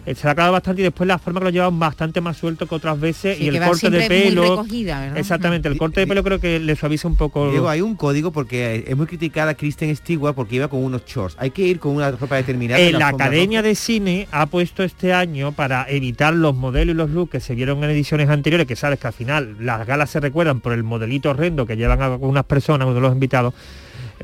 [0.07, 2.67] Eh, Se ha aclarado bastante y después la forma que lo llevaban bastante más suelto
[2.67, 4.43] que otras veces Sí, y el corte de pelo.
[4.43, 5.19] recogida, ¿verdad?
[5.19, 7.51] Exactamente, el corte de pelo creo que le suaviza un poco.
[7.51, 11.37] Diego, hay un código porque es muy criticada Kristen Stewart porque iba con unos shorts.
[11.39, 12.81] Hay que ir con una ropa determinada.
[12.81, 16.97] Eh, en la Academia de Cine ha puesto este año para evitar los modelos y
[16.97, 20.11] los looks que se vieron en ediciones anteriores, que sabes que al final las galas
[20.11, 23.55] se recuerdan por el modelito horrendo que llevan algunas personas, uno de los invitados,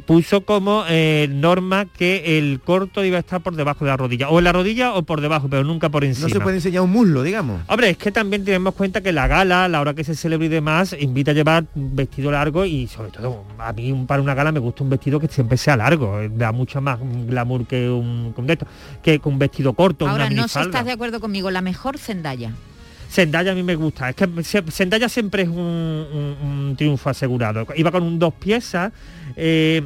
[0.05, 4.29] puso como eh, norma que el corto iba a estar por debajo de la rodilla,
[4.29, 6.29] o en la rodilla o por debajo, pero nunca por encima.
[6.29, 7.63] No se puede enseñar un muslo, digamos.
[7.69, 10.47] Hombre, es que también tenemos cuenta que la gala, a la hora que se celebra
[10.47, 14.35] y demás, invita a llevar un vestido largo y sobre todo a mí para una
[14.35, 17.89] gala me gusta un vestido que siempre sea largo, eh, da mucho más glamour que
[17.89, 18.67] un, que un de esto,
[19.03, 21.63] que con un vestido corto, Ahora, una no sé si estás de acuerdo conmigo, la
[21.63, 22.53] mejor Zendaya.
[23.11, 24.29] Zendaya a mí me gusta, es que
[24.71, 27.67] Zendaya siempre es un triunfo asegurado.
[27.77, 28.93] Iba con un dos piezas
[29.37, 29.83] eh,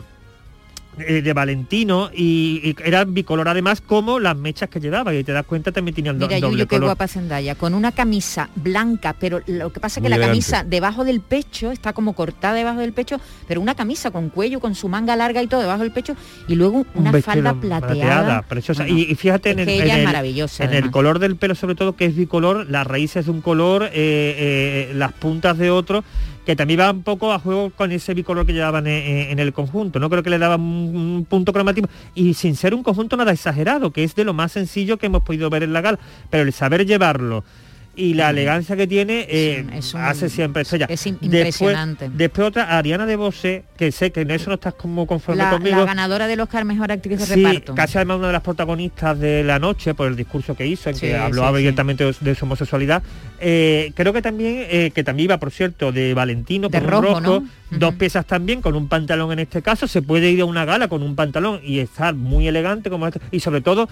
[0.99, 5.33] eh, de Valentino y, y era bicolor además como las mechas que llevaba y te
[5.33, 6.85] das cuenta también tenían Mira, doble Yuyu, qué color.
[6.89, 10.33] guapa Zendaya, con una camisa blanca, pero lo que pasa es que Muy la elegante.
[10.33, 13.19] camisa debajo del pecho está como cortada debajo del pecho,
[13.49, 16.15] pero una camisa con cuello, con su manga larga y todo debajo del pecho,
[16.49, 18.43] y luego Un una falda plateada.
[18.43, 18.83] preciosa.
[18.83, 22.07] Bueno, y, y fíjate en el, en el- en color del pelo sobre todo que
[22.07, 26.05] es bicolor, las raíces de un color, eh, eh, las puntas de otro,
[26.51, 29.39] que también va un poco a juego con ese bicolor que llevaban en, en- en
[29.39, 30.01] el conjunto.
[30.01, 33.93] No creo que le daban un punto cromático y sin ser un conjunto nada exagerado,
[33.93, 36.53] que es de lo más sencillo que hemos podido ver en la gala, pero el
[36.53, 37.45] saber llevarlo
[37.97, 40.87] y la elegancia que tiene eh, un- hace siempre estrella.
[40.89, 42.09] es Después- impresionante.
[42.13, 45.51] Después, otra, Ariana de Bosé, que sé que en eso no estás como conforme La,
[45.51, 45.77] conmigo.
[45.79, 47.75] la ganadora del Oscar Mejor Actriz de Sí, Reparto.
[47.75, 50.95] casi además una de las protagonistas de la noche por el discurso que hizo, en
[50.95, 53.03] Sí, que habló sí, abiertamente de- de su homosexualidad.
[53.41, 57.03] Eh, creo que también, eh, que también iba, por cierto, de Valentino, De con un
[57.25, 60.65] rojo, dos piezas también, con un pantalón en este caso, se puede ir a una
[60.65, 63.89] gala con un pantalón y estar muy elegante como este, y sobre todo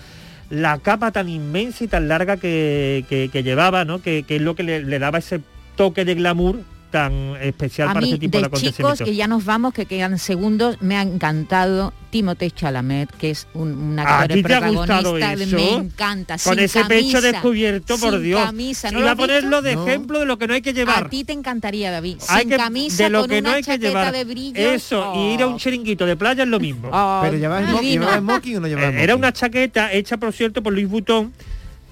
[0.51, 4.01] la capa tan inmensa y tan larga que, que- llevaba, ¿no?
[4.01, 5.41] Que, que es lo que le, le daba ese
[5.77, 6.61] toque de glamour
[6.91, 9.87] tan especial A para mí, este tipo de, de chicos, que ya nos vamos, que
[9.87, 14.55] quedan segundos, me ha encantado Timothée Chalamet, que es un, un ¿A actor ti te
[14.55, 15.33] ha protagonista.
[15.35, 15.57] eso?
[15.57, 16.37] Me encanta.
[16.43, 18.43] Con sin ese pecho descubierto, por sin Dios.
[18.45, 21.05] camisa, ¿no Iba a ponerlo de ejemplo de lo que no hay que llevar.
[21.05, 22.19] A ti te encantaría, David.
[22.29, 24.25] Hay Sin que- camisa, de lo con que una no hay que chaqueta llevar de
[24.25, 24.71] brillo.
[24.73, 27.81] eso y ir a un chiringuito de playa es lo mismo Oh, Pero llevaba smoking,
[27.83, 28.03] divino.
[28.07, 29.05] ¿llevaba smoking o no llevaba Eh, smoking?
[29.05, 31.33] era una chaqueta hecha por cierto por Luis Vuitton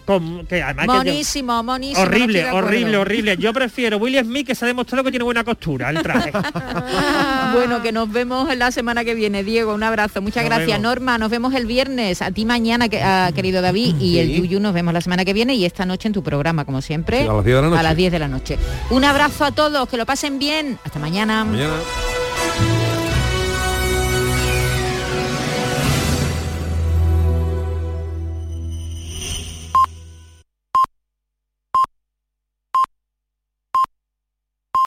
[0.06, 1.98] con que además que yo- Monísimo, monísimo.
[2.04, 5.44] no horrible horrible horrible yo prefiero Will Smith que se ha demostrado que tiene buena
[5.44, 6.32] costura el traje
[7.52, 9.72] Bueno, que nos vemos la semana que viene, Diego.
[9.74, 10.20] Un abrazo.
[10.20, 10.82] Muchas Nos gracias, vemos.
[10.82, 11.16] Norma.
[11.18, 12.20] Nos vemos el viernes.
[12.22, 13.96] A ti mañana, que- ah, querido David.
[14.00, 14.36] Y el Sí.
[14.36, 17.22] Yuyu nos vemos la semana que viene y esta noche en tu programa, como siempre.
[17.22, 17.78] Sí, a las 10 de la noche.
[17.80, 18.58] A las 10 de la noche.
[18.90, 19.88] Un abrazo a todos.
[19.88, 20.78] Que lo pasen bien.
[20.84, 21.44] Hasta mañana.
[21.44, 21.72] Mañana.